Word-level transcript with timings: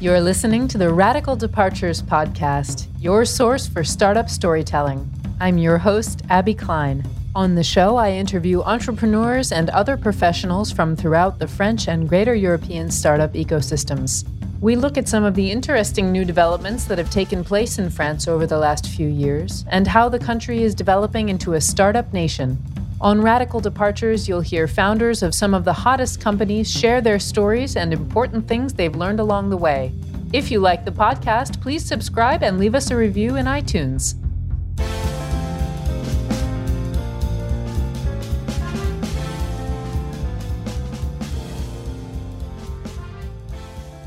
You're 0.00 0.22
listening 0.22 0.66
to 0.68 0.78
the 0.78 0.90
Radical 0.90 1.36
Departures 1.36 2.00
Podcast, 2.00 2.86
your 2.98 3.26
source 3.26 3.68
for 3.68 3.84
startup 3.84 4.30
storytelling. 4.30 5.06
I'm 5.40 5.58
your 5.58 5.76
host, 5.76 6.22
Abby 6.30 6.54
Klein. 6.54 7.04
On 7.34 7.54
the 7.54 7.62
show, 7.62 7.96
I 7.96 8.12
interview 8.12 8.62
entrepreneurs 8.62 9.52
and 9.52 9.68
other 9.68 9.98
professionals 9.98 10.72
from 10.72 10.96
throughout 10.96 11.38
the 11.38 11.46
French 11.46 11.86
and 11.86 12.08
greater 12.08 12.34
European 12.34 12.90
startup 12.90 13.34
ecosystems. 13.34 14.26
We 14.62 14.74
look 14.74 14.96
at 14.96 15.06
some 15.06 15.22
of 15.22 15.34
the 15.34 15.50
interesting 15.50 16.10
new 16.10 16.24
developments 16.24 16.86
that 16.86 16.96
have 16.96 17.10
taken 17.10 17.44
place 17.44 17.78
in 17.78 17.90
France 17.90 18.26
over 18.26 18.46
the 18.46 18.56
last 18.56 18.86
few 18.86 19.06
years 19.06 19.66
and 19.68 19.86
how 19.86 20.08
the 20.08 20.18
country 20.18 20.62
is 20.62 20.74
developing 20.74 21.28
into 21.28 21.52
a 21.52 21.60
startup 21.60 22.10
nation. 22.14 22.56
On 23.02 23.22
Radical 23.22 23.60
Departures, 23.60 24.28
you'll 24.28 24.42
hear 24.42 24.68
founders 24.68 25.22
of 25.22 25.34
some 25.34 25.54
of 25.54 25.64
the 25.64 25.72
hottest 25.72 26.20
companies 26.20 26.70
share 26.70 27.00
their 27.00 27.18
stories 27.18 27.74
and 27.74 27.94
important 27.94 28.46
things 28.46 28.74
they've 28.74 28.94
learned 28.94 29.20
along 29.20 29.48
the 29.48 29.56
way. 29.56 29.94
If 30.34 30.50
you 30.50 30.60
like 30.60 30.84
the 30.84 30.90
podcast, 30.90 31.62
please 31.62 31.82
subscribe 31.82 32.42
and 32.42 32.58
leave 32.58 32.74
us 32.74 32.90
a 32.90 32.96
review 32.96 33.36
in 33.36 33.46
iTunes. 33.46 34.16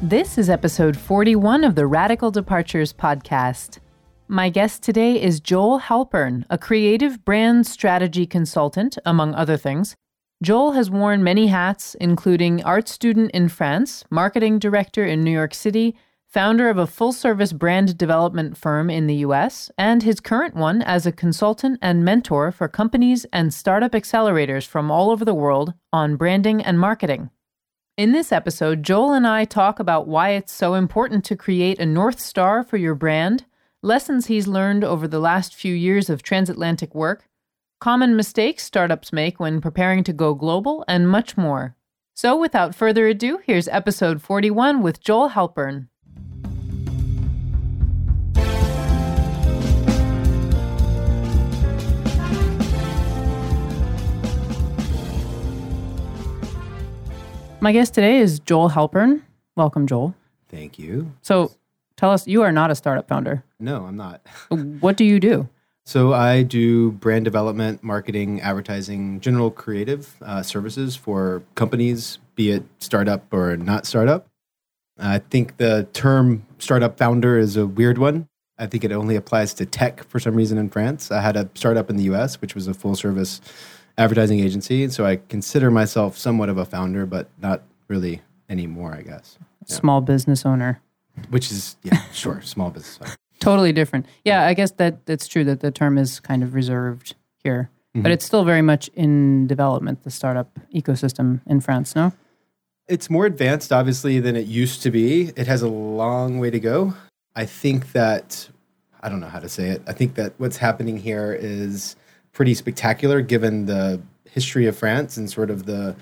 This 0.04 0.38
is 0.38 0.52
episode 0.52 0.96
41 0.96 1.64
of 1.64 1.73
the 1.73 1.88
Radical 1.88 2.30
Departures 2.30 2.94
podcast. 2.94 3.80
My 4.34 4.50
guest 4.50 4.82
today 4.82 5.22
is 5.22 5.40
Joel 5.40 5.80
Halpern, 5.80 6.44
a 6.50 6.58
creative 6.58 7.23
brand 7.23 7.68
strategy 7.68 8.26
consultant, 8.26 8.98
among 9.06 9.36
other 9.36 9.58
things. 9.58 9.96
Joel 10.42 10.72
has 10.72 10.89
worn 10.89 11.23
many 11.23 11.45
hats, 11.45 11.95
including 12.02 12.64
art 12.64 12.89
student 12.89 13.30
in 13.30 13.48
France, 13.48 14.04
marketing 14.09 14.58
director 14.58 15.06
in 15.06 15.22
New 15.22 15.30
York 15.30 15.54
City, 15.54 15.95
founder 16.26 16.67
of 16.67 16.80
a 16.80 16.88
full 16.88 17.11
service 17.14 17.54
brand 17.54 17.95
development 17.95 18.58
firm 18.58 18.89
in 18.89 19.06
the 19.06 19.17
US, 19.17 19.70
and 19.78 20.02
his 20.02 20.20
current 20.20 20.56
one 20.56 20.81
as 20.81 21.06
a 21.06 21.11
consultant 21.11 21.78
and 21.80 22.04
mentor 22.04 22.52
for 22.52 22.67
companies 22.67 23.28
and 23.31 23.54
startup 23.54 23.92
accelerators 23.92 24.66
from 24.66 24.89
all 24.89 25.11
over 25.11 25.23
the 25.23 25.36
world 25.36 25.76
on 25.92 26.16
branding 26.16 26.59
and 26.59 26.80
marketing. 26.80 27.30
In 27.98 28.14
this 28.14 28.31
episode, 28.31 28.81
Joel 28.81 29.14
and 29.14 29.28
I 29.28 29.45
talk 29.45 29.80
about 29.80 30.08
why 30.08 30.30
it's 30.30 30.52
so 30.52 30.73
important 30.73 31.23
to 31.26 31.36
create 31.36 31.78
a 31.78 31.86
North 31.86 32.20
Star 32.20 32.64
for 32.64 32.78
your 32.78 32.95
brand, 32.95 33.45
lessons 33.84 34.28
he's 34.28 34.48
learned 34.48 34.84
over 34.86 35.09
the 35.09 35.20
last 35.20 35.53
few 35.53 35.76
years 35.76 36.09
of 36.09 36.23
transatlantic 36.23 36.95
work, 36.95 37.28
common 37.81 38.16
mistakes 38.16 38.64
startups 38.64 39.12
make 39.12 39.42
when 39.42 39.59
preparing 39.59 40.06
to 40.06 40.14
go 40.14 40.34
global, 40.34 40.86
and 40.88 41.09
much 41.09 41.36
more. 41.36 41.76
So, 42.16 42.39
without 42.39 42.73
further 42.73 43.08
ado, 43.08 43.39
here's 43.44 43.67
episode 43.67 44.22
41 44.22 44.81
with 44.81 45.02
Joel 45.02 45.31
Halpern. 45.31 45.88
My 57.59 57.72
guest 57.72 57.94
today 57.94 58.17
is 58.17 58.39
Joel 58.39 58.70
Halpern. 58.70 59.23
Welcome, 59.56 59.88
Joel. 59.88 60.16
Thank 60.50 60.80
you. 60.80 61.11
So, 61.22 61.52
tell 62.04 62.12
us, 62.12 62.28
you 62.28 62.42
are 62.42 62.52
not 62.52 62.70
a 62.70 62.76
startup 62.76 63.08
founder. 63.08 63.46
No, 63.62 63.86
I'm 63.86 63.96
not. 63.96 64.20
What 64.82 64.98
do 64.98 65.06
you 65.06 65.22
do? 65.22 65.48
So 65.86 66.14
I 66.14 66.44
do 66.44 66.92
brand 66.92 67.23
development, 67.23 67.82
marketing, 67.82 68.42
advertising, 68.42 69.22
general 69.22 69.50
creative 69.50 70.16
uh, 70.22 70.44
services 70.44 70.98
for 70.98 71.44
companies, 71.56 72.20
be 72.36 72.52
it 72.52 72.64
startup 72.80 73.32
or 73.32 73.56
not 73.56 73.86
startup. 73.86 74.28
I 75.00 75.20
think 75.20 75.55
the 75.58 75.88
term 75.94 76.45
startup 76.60 76.98
founder 76.98 77.38
is 77.38 77.55
a 77.55 77.66
weird 77.66 77.98
one. 77.98 78.27
I 78.58 78.67
think 78.67 78.83
it 78.83 78.92
only 78.92 79.16
applies 79.16 79.54
to 79.56 79.66
tech 79.66 80.04
for 80.10 80.20
some 80.20 80.36
reason 80.36 80.58
in 80.58 80.70
France. 80.70 81.10
I 81.10 81.22
had 81.22 81.38
a 81.38 81.50
startup 81.56 81.89
in 81.89 81.95
the 81.95 82.04
US, 82.14 82.42
which 82.42 82.54
was 82.54 82.67
a 82.67 82.73
full 82.73 82.95
service 82.95 83.39
advertising 83.98 84.42
agency. 84.42 84.89
So 84.89 85.06
I 85.06 85.22
consider 85.30 85.72
myself 85.72 86.17
somewhat 86.17 86.50
of 86.50 86.58
a 86.58 86.66
founder, 86.66 87.06
but 87.06 87.30
not 87.42 87.64
really 87.88 88.22
anymore, 88.50 88.94
I 88.94 89.04
guess. 89.04 89.38
Yeah. 89.67 89.76
Small 89.77 90.02
business 90.02 90.45
owner. 90.45 90.82
Which 91.30 91.52
is, 91.52 91.78
yeah, 91.84 92.02
sure, 92.12 92.42
small 92.42 92.70
business. 92.70 93.16
Totally 93.40 93.74
different. 93.74 94.06
Yeah, 94.24 94.46
I 94.46 94.54
guess 94.54 94.72
that 94.72 95.06
that's 95.06 95.28
true 95.28 95.44
that 95.46 95.60
the 95.60 95.72
term 95.72 95.98
is 95.98 96.20
kind 96.20 96.44
of 96.44 96.54
reserved 96.54 97.16
here, 97.44 97.70
mm-hmm. 97.94 98.02
but 98.02 98.12
it's 98.12 98.26
still 98.26 98.44
very 98.44 98.62
much 98.62 98.90
in 98.96 99.48
development, 99.48 100.04
the 100.04 100.12
startup 100.12 100.50
ecosystem 100.74 101.42
in 101.46 101.60
France, 101.60 101.96
no? 101.96 102.14
It's 102.88 103.10
more 103.10 103.26
advanced, 103.26 103.72
obviously, 103.72 104.20
than 104.20 104.36
it 104.36 104.46
used 104.46 104.82
to 104.84 104.92
be. 104.92 105.32
It 105.36 105.48
has 105.48 105.62
a 105.62 105.68
long 105.68 106.40
way 106.40 106.50
to 106.50 106.60
go. 106.60 106.94
I 107.36 107.45
think 107.45 107.94
that, 107.94 108.50
I 109.02 109.10
don't 109.10 109.20
know 109.20 109.28
how 109.28 109.40
to 109.40 109.50
say 109.50 109.70
it. 109.70 109.82
I 109.88 109.94
think 109.94 110.16
that 110.16 110.34
what's 110.38 110.58
happening 110.58 110.98
here 110.98 111.34
is 111.34 111.95
pretty 112.34 112.54
spectacular 112.54 113.22
given 113.22 113.68
the 113.68 114.02
history 114.30 114.66
of 114.66 114.76
France 114.76 115.16
and 115.16 115.30
sort 115.30 115.50
of 115.50 115.66
the 115.66 115.95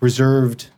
reserved 0.00 0.68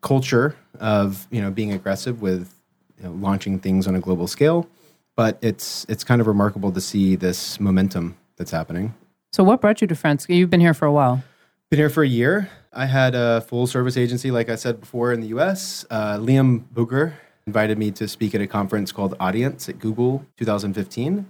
culture 0.00 0.56
of 0.78 1.26
you 1.30 1.40
know 1.40 1.50
being 1.50 1.72
aggressive 1.72 2.22
with 2.22 2.55
you 2.98 3.04
know, 3.04 3.12
launching 3.12 3.58
things 3.58 3.86
on 3.86 3.94
a 3.94 4.00
global 4.00 4.26
scale. 4.26 4.68
But 5.14 5.38
it's 5.40 5.86
it's 5.88 6.04
kind 6.04 6.20
of 6.20 6.26
remarkable 6.26 6.72
to 6.72 6.80
see 6.80 7.16
this 7.16 7.58
momentum 7.58 8.16
that's 8.36 8.50
happening. 8.50 8.94
So, 9.32 9.44
what 9.44 9.60
brought 9.60 9.80
you 9.80 9.86
to 9.86 9.94
France? 9.94 10.26
You've 10.28 10.50
been 10.50 10.60
here 10.60 10.74
for 10.74 10.86
a 10.86 10.92
while. 10.92 11.22
Been 11.70 11.78
here 11.78 11.90
for 11.90 12.02
a 12.02 12.08
year. 12.08 12.50
I 12.72 12.86
had 12.86 13.14
a 13.14 13.40
full 13.40 13.66
service 13.66 13.96
agency, 13.96 14.30
like 14.30 14.50
I 14.50 14.56
said 14.56 14.80
before, 14.80 15.12
in 15.12 15.20
the 15.20 15.28
U.S. 15.28 15.86
Uh, 15.90 16.18
Liam 16.18 16.64
Boogar 16.74 17.14
invited 17.46 17.78
me 17.78 17.90
to 17.92 18.06
speak 18.06 18.34
at 18.34 18.40
a 18.40 18.46
conference 18.46 18.92
called 18.92 19.14
Audience 19.18 19.68
at 19.68 19.78
Google 19.78 20.26
2015 20.36 21.26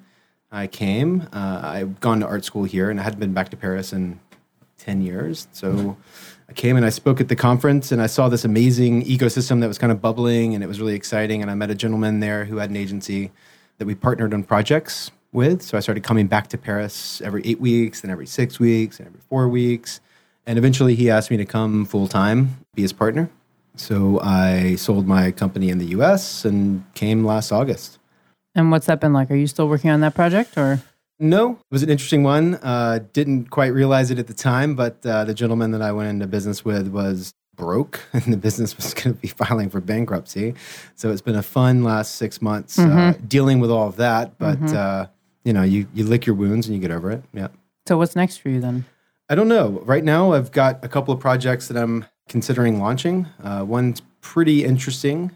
I 0.50 0.66
came. 0.66 1.28
Uh, 1.32 1.60
I've 1.62 2.00
gone 2.00 2.21
to 2.21 2.26
art 2.26 2.44
school 2.44 2.65
here, 2.65 2.91
and 2.91 3.00
I 3.00 3.03
hadn't 3.03 3.21
been 3.21 3.32
back 3.32 3.50
to 3.50 3.56
Paris 3.56 3.93
in 3.93 4.21
ten 4.78 5.03
years. 5.03 5.49
So 5.53 5.97
I 6.48 6.52
came 6.52 6.76
and 6.76 6.86
I 6.86 6.90
spoke 6.90 7.20
at 7.20 7.28
the 7.28 7.36
conference, 7.36 7.90
and 7.90 8.00
I 8.00 8.06
saw 8.06 8.28
this 8.28 8.44
amazing 8.44 9.04
ecosystem 9.04 9.60
that 9.60 9.68
was 9.68 9.78
kind 9.78 9.90
of 9.90 10.00
bubbling, 10.00 10.54
and 10.54 10.62
it 10.62 10.66
was 10.66 10.80
really 10.80 10.94
exciting. 10.94 11.42
And 11.42 11.50
I 11.50 11.54
met 11.54 11.70
a 11.70 11.74
gentleman 11.74 12.20
there 12.20 12.44
who 12.44 12.58
had 12.58 12.70
an 12.70 12.76
agency 12.76 13.32
that 13.78 13.86
we 13.86 13.94
partnered 13.94 14.32
on 14.32 14.44
projects 14.44 15.10
with. 15.32 15.60
So 15.62 15.76
I 15.76 15.80
started 15.80 16.04
coming 16.04 16.28
back 16.28 16.48
to 16.48 16.58
Paris 16.58 17.20
every 17.20 17.42
eight 17.44 17.60
weeks, 17.60 18.02
then 18.02 18.10
every 18.10 18.26
six 18.26 18.60
weeks, 18.60 18.98
and 18.98 19.08
every 19.08 19.20
four 19.28 19.48
weeks. 19.48 20.00
And 20.46 20.56
eventually, 20.56 20.94
he 20.94 21.10
asked 21.10 21.32
me 21.32 21.36
to 21.36 21.44
come 21.44 21.84
full 21.84 22.06
time, 22.06 22.58
be 22.74 22.82
his 22.82 22.92
partner. 22.92 23.28
So 23.74 24.20
I 24.20 24.76
sold 24.76 25.06
my 25.06 25.32
company 25.32 25.68
in 25.68 25.78
the 25.78 25.86
U.S. 25.86 26.44
and 26.44 26.84
came 26.94 27.24
last 27.24 27.50
August. 27.50 27.98
And 28.54 28.70
what's 28.70 28.86
that 28.86 29.00
been 29.00 29.12
like? 29.12 29.30
Are 29.30 29.36
you 29.36 29.48
still 29.48 29.68
working 29.68 29.90
on 29.90 30.00
that 30.00 30.14
project 30.14 30.56
or? 30.56 30.80
No, 31.19 31.53
it 31.53 31.59
was 31.71 31.82
an 31.82 31.88
interesting 31.88 32.22
one. 32.22 32.56
Uh, 32.56 33.00
didn't 33.12 33.50
quite 33.50 33.69
realize 33.69 34.10
it 34.10 34.19
at 34.19 34.27
the 34.27 34.34
time, 34.34 34.75
but 34.75 35.04
uh, 35.06 35.25
the 35.25 35.34
gentleman 35.34 35.71
that 35.71 35.81
I 35.81 35.93
went 35.93 36.10
into 36.10 36.27
business 36.27 36.65
with 36.65 36.88
was 36.88 37.32
broke 37.54 38.03
and 38.12 38.22
the 38.25 38.37
business 38.37 38.77
was 38.77 38.93
going 38.93 39.15
to 39.15 39.21
be 39.21 39.28
filing 39.28 39.71
for 39.71 39.81
bankruptcy. 39.81 40.55
So 40.94 41.10
it's 41.10 41.22
been 41.22 41.37
a 41.37 41.43
fun 41.43 41.82
last 41.82 42.16
six 42.16 42.43
months 42.43 42.78
uh, 42.78 42.82
mm-hmm. 42.82 42.99
uh, 42.99 43.12
dealing 43.26 43.60
with 43.60 43.71
all 43.71 43.88
of 43.88 43.97
that. 43.97 44.38
But, 44.38 44.59
mm-hmm. 44.59 44.76
uh, 44.76 45.06
you 45.44 45.53
know, 45.53 45.62
you, 45.62 45.88
you 45.94 46.05
lick 46.05 46.26
your 46.26 46.37
wounds 46.37 46.66
and 46.66 46.75
you 46.75 46.82
get 46.82 46.91
over 46.91 47.10
it. 47.10 47.22
Yeah. 47.32 47.49
So 47.87 47.97
what's 47.97 48.15
next 48.15 48.38
for 48.38 48.50
you 48.50 48.60
then? 48.60 48.84
I 49.28 49.34
don't 49.34 49.49
know. 49.49 49.81
Right 49.84 50.05
now, 50.05 50.32
I've 50.32 50.53
got 50.53 50.84
a 50.84 50.88
couple 50.88 51.15
of 51.15 51.21
projects 51.21 51.69
that 51.69 51.76
I'm 51.76 52.05
considering 52.28 52.78
launching. 52.78 53.26
Uh, 53.43 53.65
one's 53.66 54.03
pretty 54.21 54.65
interesting 54.65 55.32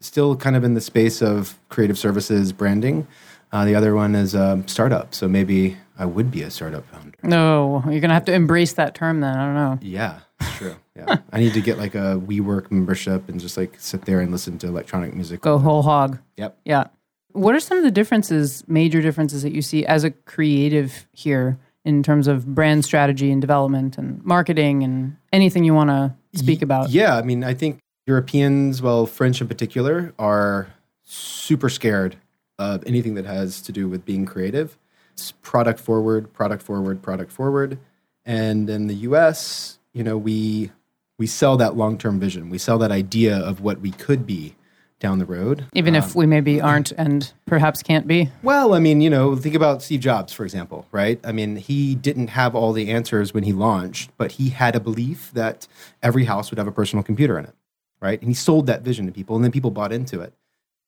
still 0.00 0.34
kind 0.34 0.56
of 0.56 0.64
in 0.64 0.74
the 0.74 0.80
space 0.80 1.22
of 1.22 1.58
creative 1.68 1.98
services 1.98 2.52
branding. 2.52 3.06
Uh, 3.52 3.64
the 3.64 3.74
other 3.74 3.94
one 3.94 4.14
is 4.14 4.34
a 4.34 4.62
startup. 4.66 5.14
So 5.14 5.28
maybe 5.28 5.76
I 5.98 6.06
would 6.06 6.30
be 6.30 6.42
a 6.42 6.50
startup 6.50 6.86
founder. 6.86 7.18
No, 7.22 7.82
you're 7.86 8.00
going 8.00 8.08
to 8.08 8.14
have 8.14 8.24
to 8.26 8.32
embrace 8.32 8.74
that 8.74 8.94
term 8.94 9.20
then. 9.20 9.36
I 9.36 9.44
don't 9.44 9.54
know. 9.54 9.78
Yeah, 9.82 10.20
true. 10.56 10.76
Yeah. 10.96 11.18
I 11.32 11.40
need 11.40 11.54
to 11.54 11.60
get 11.60 11.78
like 11.78 11.94
a 11.94 12.20
WeWork 12.24 12.70
membership 12.70 13.28
and 13.28 13.40
just 13.40 13.56
like 13.56 13.74
sit 13.78 14.04
there 14.04 14.20
and 14.20 14.30
listen 14.30 14.58
to 14.58 14.66
electronic 14.66 15.14
music. 15.14 15.40
Go 15.40 15.58
whole 15.58 15.82
hog. 15.82 16.18
Yep. 16.36 16.58
Yeah. 16.64 16.84
What 17.32 17.54
are 17.54 17.60
some 17.60 17.78
of 17.78 17.84
the 17.84 17.90
differences, 17.90 18.64
major 18.66 19.00
differences 19.00 19.42
that 19.42 19.52
you 19.52 19.62
see 19.62 19.86
as 19.86 20.04
a 20.04 20.10
creative 20.10 21.06
here 21.12 21.58
in 21.84 22.02
terms 22.02 22.26
of 22.26 22.54
brand 22.54 22.84
strategy 22.84 23.30
and 23.30 23.40
development 23.40 23.98
and 23.98 24.22
marketing 24.24 24.82
and 24.82 25.16
anything 25.32 25.64
you 25.64 25.74
want 25.74 25.90
to 25.90 26.14
speak 26.38 26.62
about? 26.62 26.90
Yeah. 26.90 27.16
I 27.16 27.22
mean, 27.22 27.44
I 27.44 27.54
think 27.54 27.78
Europeans, 28.06 28.82
well, 28.82 29.06
French 29.06 29.40
in 29.40 29.48
particular, 29.48 30.12
are 30.18 30.68
super 31.02 31.68
scared 31.68 32.16
of 32.60 32.84
anything 32.86 33.14
that 33.14 33.24
has 33.24 33.62
to 33.62 33.72
do 33.72 33.88
with 33.88 34.04
being 34.04 34.26
creative. 34.26 34.76
It's 35.14 35.32
product 35.42 35.80
forward, 35.80 36.32
product 36.34 36.62
forward, 36.62 37.02
product 37.02 37.32
forward. 37.32 37.78
And 38.26 38.68
in 38.68 38.86
the 38.86 38.94
US, 38.94 39.78
you 39.94 40.04
know, 40.04 40.18
we 40.18 40.70
we 41.18 41.26
sell 41.26 41.56
that 41.56 41.76
long-term 41.76 42.20
vision. 42.20 42.50
We 42.50 42.58
sell 42.58 42.78
that 42.78 42.92
idea 42.92 43.36
of 43.36 43.60
what 43.60 43.80
we 43.80 43.90
could 43.90 44.26
be 44.26 44.56
down 45.00 45.18
the 45.18 45.26
road. 45.26 45.64
Even 45.74 45.94
um, 45.96 46.02
if 46.02 46.14
we 46.14 46.26
maybe 46.26 46.60
aren't 46.60 46.92
and 46.92 47.32
perhaps 47.46 47.82
can't 47.82 48.06
be. 48.06 48.30
Well, 48.42 48.74
I 48.74 48.78
mean, 48.78 49.00
you 49.00 49.08
know, 49.08 49.36
think 49.36 49.54
about 49.54 49.82
Steve 49.82 50.00
Jobs, 50.00 50.32
for 50.32 50.44
example, 50.44 50.86
right? 50.92 51.18
I 51.24 51.32
mean, 51.32 51.56
he 51.56 51.94
didn't 51.94 52.28
have 52.28 52.54
all 52.54 52.72
the 52.72 52.90
answers 52.90 53.32
when 53.32 53.44
he 53.44 53.52
launched, 53.52 54.10
but 54.18 54.32
he 54.32 54.50
had 54.50 54.76
a 54.76 54.80
belief 54.80 55.30
that 55.32 55.66
every 56.02 56.24
house 56.24 56.50
would 56.50 56.58
have 56.58 56.66
a 56.66 56.72
personal 56.72 57.02
computer 57.02 57.38
in 57.38 57.46
it 57.46 57.54
right? 58.00 58.20
And 58.20 58.28
he 58.28 58.34
sold 58.34 58.66
that 58.66 58.82
vision 58.82 59.06
to 59.06 59.12
people, 59.12 59.36
and 59.36 59.44
then 59.44 59.52
people 59.52 59.70
bought 59.70 59.92
into 59.92 60.20
it. 60.20 60.32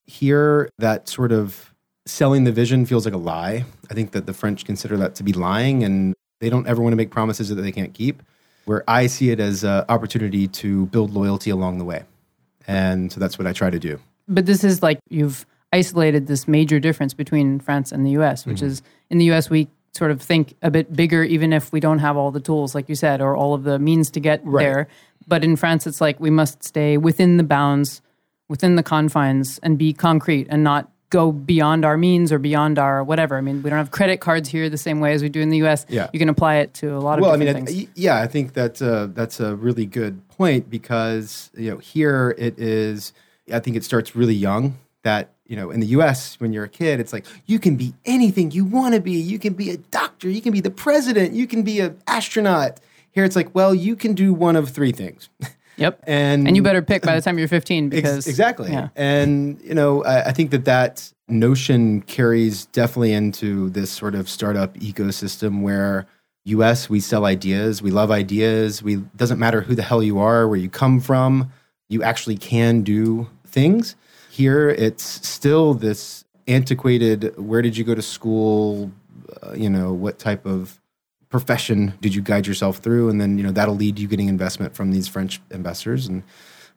Here 0.07 0.69
that 0.79 1.09
sort 1.09 1.33
of 1.33 1.73
selling 2.07 2.45
the 2.45 2.53
vision 2.53 2.85
feels 2.87 3.05
like 3.05 3.15
a 3.15 3.19
lie. 3.19 3.65
I 3.91 3.95
think 3.95 4.13
that 4.13 4.27
the 4.27 4.33
French 4.33 4.65
consider 4.65 4.97
that 4.99 5.15
to 5.17 5.23
be 5.23 5.33
lying 5.33 5.85
and 5.85 6.15
they 6.41 6.51
don't 6.51 6.67
ever 6.67 6.83
want 6.83 6.93
to 6.93 6.97
make 6.97 7.11
promises 7.11 7.49
that 7.49 7.57
they 7.57 7.73
can't 7.73 7.95
keep. 7.95 8.23
Where 8.65 8.85
I 8.87 9.09
see 9.09 9.31
it 9.31 9.41
as 9.41 9.65
an 9.65 9.85
opportunity 9.89 10.47
to 10.49 10.87
build 10.87 11.13
loyalty 11.13 11.51
along 11.51 11.79
the 11.79 11.85
way. 11.85 12.05
And 12.67 13.11
so 13.11 13.19
that's 13.19 13.39
what 13.39 13.47
I 13.47 13.53
try 13.53 13.71
to 13.71 13.79
do. 13.79 13.99
But 14.29 14.47
this 14.47 14.63
is 14.63 14.83
like 14.83 15.01
you've 15.09 15.47
isolated 15.73 16.27
this 16.27 16.47
major 16.47 16.79
difference 16.79 17.15
between 17.15 17.59
France 17.59 17.91
and 17.91 18.07
the 18.07 18.11
US, 18.11 18.47
which 18.47 18.59
mm-hmm. 18.59 18.67
is 18.67 18.83
in 19.11 19.19
the 19.19 19.31
US, 19.33 19.51
we 19.51 19.69
sort 19.93 20.11
of 20.11 20.23
think 20.23 20.55
a 20.63 20.71
bit 20.71 20.95
bigger, 20.95 21.23
even 21.23 21.53
if 21.53 21.73
we 21.73 21.81
don't 21.81 21.99
have 21.99 22.17
all 22.17 22.31
the 22.31 22.41
tools, 22.41 22.75
like 22.75 22.89
you 22.89 22.95
said, 22.95 23.21
or 23.21 23.37
all 23.37 23.55
of 23.55 23.65
the 23.65 23.79
means 23.79 24.11
to 24.11 24.21
get 24.21 24.41
right. 24.45 24.63
there. 24.63 24.89
But 25.27 25.45
in 25.45 25.57
France, 25.57 25.87
it's 25.87 26.01
like 26.01 26.19
we 26.19 26.31
must 26.31 26.63
stay 26.63 26.97
within 26.97 27.37
the 27.37 27.45
bounds, 27.45 28.01
within 28.53 28.77
the 28.77 28.83
confines, 28.83 29.59
and 29.63 29.79
be 29.79 29.95
concrete 29.95 30.47
and 30.51 30.63
not 30.63 30.91
go 31.09 31.33
beyond 31.33 31.87
our 31.87 31.97
means 31.97 32.31
or 32.31 32.39
beyond 32.39 32.79
our 32.79 33.03
whatever. 33.03 33.39
I 33.39 33.41
mean, 33.41 33.63
we 33.63 33.71
don't 33.71 33.79
have 33.79 33.91
credit 33.91 34.21
cards 34.21 34.47
here 34.47 34.69
the 34.69 34.77
same 34.77 35.01
way 35.01 35.15
as 35.15 35.23
we 35.23 35.31
do 35.31 35.41
in 35.41 35.49
the 35.49 35.57
U.S. 35.59 35.87
Yeah. 35.89 36.11
you 36.13 36.19
can 36.19 36.29
apply 36.29 36.57
it 36.57 36.75
to 36.75 36.95
a 36.95 37.01
lot 37.01 37.15
of 37.15 37.25
people. 37.25 37.31
well, 37.31 37.49
I 37.57 37.63
mean, 37.63 37.89
yeah, 37.95 38.21
I 38.21 38.27
think 38.27 38.53
that 38.53 38.83
uh, 38.83 39.07
that's 39.07 39.41
a 39.41 39.57
really 39.57 39.87
good 39.87 40.29
point 40.29 40.69
because 40.69 41.51
you 41.57 41.71
know 41.71 41.79
here 41.79 42.35
it 42.37 42.59
is. 42.59 43.15
I 43.51 43.59
think 43.59 43.75
it 43.75 43.85
starts 43.85 44.15
really 44.15 44.35
young. 44.35 44.77
That 45.03 45.31
you 45.47 45.57
know, 45.57 45.71
in 45.71 45.81
the 45.81 45.87
U.S., 45.87 46.39
when 46.39 46.53
you're 46.53 46.65
a 46.65 46.69
kid, 46.69 47.01
it's 47.01 47.15
like 47.15 47.25
you 47.47 47.59
can 47.59 47.77
be 47.77 47.95
anything 48.05 48.51
you 48.51 48.67
want 48.67 48.95
to 48.95 49.01
be. 49.01 49.13
You 49.13 49.39
can 49.39 49.55
be 49.55 49.71
a 49.71 49.79
doctor. 49.79 50.29
You 50.29 50.43
can 50.43 50.53
be 50.53 50.61
the 50.61 50.71
president. 50.71 51.33
You 51.33 51.47
can 51.47 51.63
be 51.63 51.81
an 51.81 51.99
astronaut. 52.07 52.81
Here, 53.13 53.25
it's 53.25 53.37
like, 53.37 53.55
well, 53.55 53.75
you 53.75 53.97
can 53.97 54.13
do 54.13 54.35
one 54.35 54.57
of 54.57 54.69
three 54.69 54.93
things. 54.93 55.31
Yep. 55.77 56.05
And 56.07 56.47
and 56.47 56.57
you 56.57 56.63
better 56.63 56.83
pick 56.83 57.03
by 57.03 57.15
the 57.15 57.23
time 57.23 57.39
you're 57.39 57.49
15 57.49 57.89
because 57.89 58.19
ex- 58.19 58.27
exactly. 58.27 58.71
Yeah. 58.71 58.89
And 58.95 59.61
you 59.63 59.75
know, 59.75 60.05
I, 60.05 60.29
I, 60.29 60.33
think 60.33 60.51
that 60.51 60.65
that 60.67 61.13
notion 61.29 62.03
carries 62.03 62.67
definitely 62.67 63.13
into 63.13 63.71
this 63.71 63.91
sort 63.91 64.15
of 64.15 64.29
startup 64.29 64.75
ecosystem 64.75 65.63
where 65.63 66.07
U.S. 66.45 66.91
we 66.91 67.01
sell 67.01 67.25
ideas, 67.25 67.83
we 67.83 67.91
love 67.91 68.11
ideas. 68.11 68.83
We 68.83 68.97
doesn't 69.17 69.39
matter 69.39 69.63
who 69.63 69.75
the 69.75 69.83
hell 69.83 70.03
you 70.03 70.19
are, 70.19 70.49
where 70.49 70.59
you 70.59 70.69
come 70.69 71.01
from, 71.01 71.53
you 71.89 72.03
actually 72.03 72.37
can 72.37 72.83
do 72.83 73.29
things. 73.47 73.97
Here, 74.31 74.71
it's 74.71 75.27
still 75.27 75.75
this 75.75 76.25
antiquated. 76.49 77.35
Where 77.39 77.63
did 77.63 77.77
you 77.77 77.85
go 77.85 77.95
to 77.95 78.03
school? 78.03 78.91
Uh, 79.43 79.53
you 79.53 79.71
know, 79.71 79.93
what 79.93 80.19
type 80.19 80.45
of 80.45 80.81
profession 81.33 81.95
did 82.01 82.15
you 82.15 82.23
guide 82.23 82.47
yourself 82.47 82.79
through? 82.79 83.09
And 83.09 83.21
then 83.21 83.39
you 83.39 83.43
know 83.43 83.51
that'll 83.51 83.75
lead 83.75 83.99
you 83.99 84.07
getting 84.07 84.29
investment 84.29 84.77
from 84.77 84.93
these 84.93 85.09
french 85.09 85.41
investors 85.51 86.07
and 86.07 86.23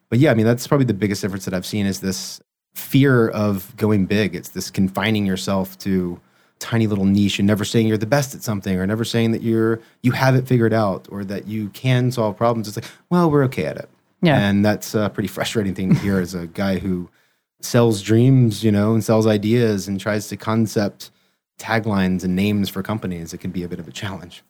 but 0.08 0.18
yeah 0.18 0.30
i 0.30 0.34
mean 0.34 0.46
that's 0.46 0.66
probably 0.66 0.86
the 0.86 0.94
biggest 0.94 1.22
difference 1.22 1.44
that 1.44 1.54
i've 1.54 1.66
seen 1.66 1.86
is 1.86 2.00
this 2.00 2.40
fear 2.76 3.28
of 3.28 3.74
going 3.76 4.04
big. 4.04 4.34
It's 4.34 4.50
this 4.50 4.70
confining 4.70 5.24
yourself 5.24 5.78
to 5.78 6.20
tiny 6.58 6.86
little 6.86 7.06
niche 7.06 7.38
and 7.38 7.46
never 7.46 7.64
saying 7.64 7.86
you're 7.86 7.96
the 7.96 8.06
best 8.06 8.34
at 8.34 8.42
something 8.42 8.78
or 8.78 8.86
never 8.86 9.04
saying 9.04 9.32
that 9.32 9.42
you're 9.42 9.80
you 10.02 10.12
have 10.12 10.34
it 10.34 10.46
figured 10.46 10.72
out 10.72 11.08
or 11.10 11.24
that 11.24 11.46
you 11.46 11.70
can 11.70 12.12
solve 12.12 12.36
problems. 12.36 12.68
It's 12.68 12.76
like 12.76 12.86
well 13.10 13.30
we're 13.30 13.44
okay 13.44 13.64
at 13.64 13.78
it. 13.78 13.88
Yeah. 14.22 14.38
And 14.38 14.64
that's 14.64 14.94
a 14.94 15.10
pretty 15.12 15.28
frustrating 15.28 15.74
thing 15.74 15.94
to 15.94 16.00
hear 16.00 16.20
as 16.20 16.34
a 16.34 16.46
guy 16.48 16.78
who 16.78 17.08
sells 17.60 18.02
dreams 18.02 18.62
you 18.62 18.70
know 18.70 18.92
and 18.92 19.02
sells 19.02 19.26
ideas 19.26 19.88
and 19.88 19.98
tries 19.98 20.28
to 20.28 20.36
concept 20.36 21.10
taglines 21.58 22.24
and 22.24 22.36
names 22.36 22.68
for 22.68 22.82
companies, 22.82 23.32
it 23.32 23.38
can 23.38 23.50
be 23.50 23.62
a 23.62 23.68
bit 23.68 23.78
of 23.78 23.88
a 23.88 23.92
challenge. 23.92 24.42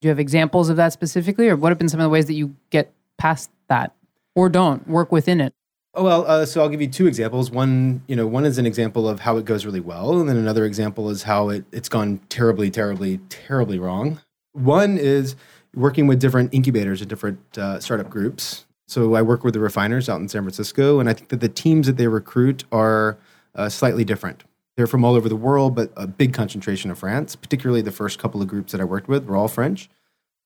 Do 0.00 0.08
you 0.08 0.10
have 0.10 0.18
examples 0.18 0.68
of 0.68 0.76
that 0.76 0.92
specifically, 0.92 1.48
or 1.48 1.56
what 1.56 1.70
have 1.70 1.78
been 1.78 1.88
some 1.88 2.00
of 2.00 2.04
the 2.04 2.10
ways 2.10 2.26
that 2.26 2.34
you 2.34 2.54
get 2.70 2.92
past 3.18 3.50
that, 3.68 3.94
or 4.34 4.48
don't 4.48 4.86
work 4.88 5.12
within 5.12 5.40
it? 5.40 5.52
Oh 5.92 6.04
well, 6.04 6.24
uh, 6.26 6.46
so 6.46 6.62
I'll 6.62 6.68
give 6.68 6.80
you 6.80 6.88
two 6.88 7.06
examples. 7.06 7.50
One, 7.50 8.02
you 8.06 8.14
know, 8.14 8.26
one 8.26 8.44
is 8.44 8.58
an 8.58 8.66
example 8.66 9.08
of 9.08 9.20
how 9.20 9.36
it 9.36 9.44
goes 9.44 9.66
really 9.66 9.80
well, 9.80 10.20
and 10.20 10.28
then 10.28 10.36
another 10.36 10.64
example 10.64 11.10
is 11.10 11.24
how 11.24 11.48
it 11.48 11.64
it's 11.72 11.88
gone 11.88 12.20
terribly, 12.28 12.70
terribly, 12.70 13.18
terribly 13.28 13.78
wrong. 13.78 14.20
One 14.52 14.96
is 14.96 15.36
working 15.74 16.06
with 16.06 16.20
different 16.20 16.54
incubators 16.54 17.00
and 17.00 17.10
different 17.10 17.40
uh, 17.58 17.80
startup 17.80 18.08
groups. 18.08 18.66
So 18.88 19.14
I 19.14 19.22
work 19.22 19.44
with 19.44 19.54
the 19.54 19.60
refiners 19.60 20.08
out 20.08 20.20
in 20.20 20.28
San 20.28 20.42
Francisco, 20.42 20.98
and 20.98 21.08
I 21.08 21.12
think 21.12 21.28
that 21.28 21.40
the 21.40 21.48
teams 21.48 21.86
that 21.86 21.96
they 21.96 22.08
recruit 22.08 22.64
are 22.72 23.18
uh, 23.54 23.68
slightly 23.68 24.04
different. 24.04 24.42
They're 24.80 24.86
from 24.86 25.04
all 25.04 25.14
over 25.14 25.28
the 25.28 25.36
world, 25.36 25.74
but 25.74 25.92
a 25.94 26.06
big 26.06 26.32
concentration 26.32 26.90
of 26.90 26.98
France, 26.98 27.36
particularly 27.36 27.82
the 27.82 27.92
first 27.92 28.18
couple 28.18 28.40
of 28.40 28.48
groups 28.48 28.72
that 28.72 28.80
I 28.80 28.84
worked 28.84 29.08
with 29.08 29.26
were 29.26 29.36
all 29.36 29.46
French. 29.46 29.90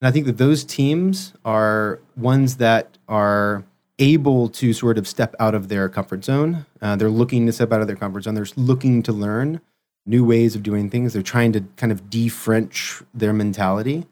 And 0.01 0.09
I 0.09 0.11
think 0.11 0.27
that 0.27 0.39
those 0.39 0.65
teams 0.65 1.35
are 1.45 2.01
ones 2.17 2.57
that 2.57 2.99
are 3.07 3.63
able 4.01 4.49
to 4.49 4.73
sort 4.73 4.99
of 4.99 5.07
step 5.07 5.37
out 5.39 5.55
of 5.55 5.69
their 5.69 5.89
comfort 5.89 6.25
zone. 6.25 6.67
Uh, 6.83 6.97
they're 6.97 7.11
looking 7.11 7.47
to 7.47 7.53
step 7.53 7.73
out 7.73 7.81
of 7.81 7.87
their 7.87 7.95
comfort 7.95 8.25
zone. 8.25 8.35
They're 8.35 8.45
looking 8.57 9.05
to 9.05 9.13
learn 9.13 9.61
new 10.05 10.25
ways 10.25 10.57
of 10.57 10.65
doing 10.65 10.91
things. 10.91 11.13
They're 11.13 11.23
trying 11.23 11.53
to 11.53 11.61
kind 11.77 11.93
of 11.93 12.11
de-French 12.11 13.05
their 13.15 13.33
mentality. 13.33 14.05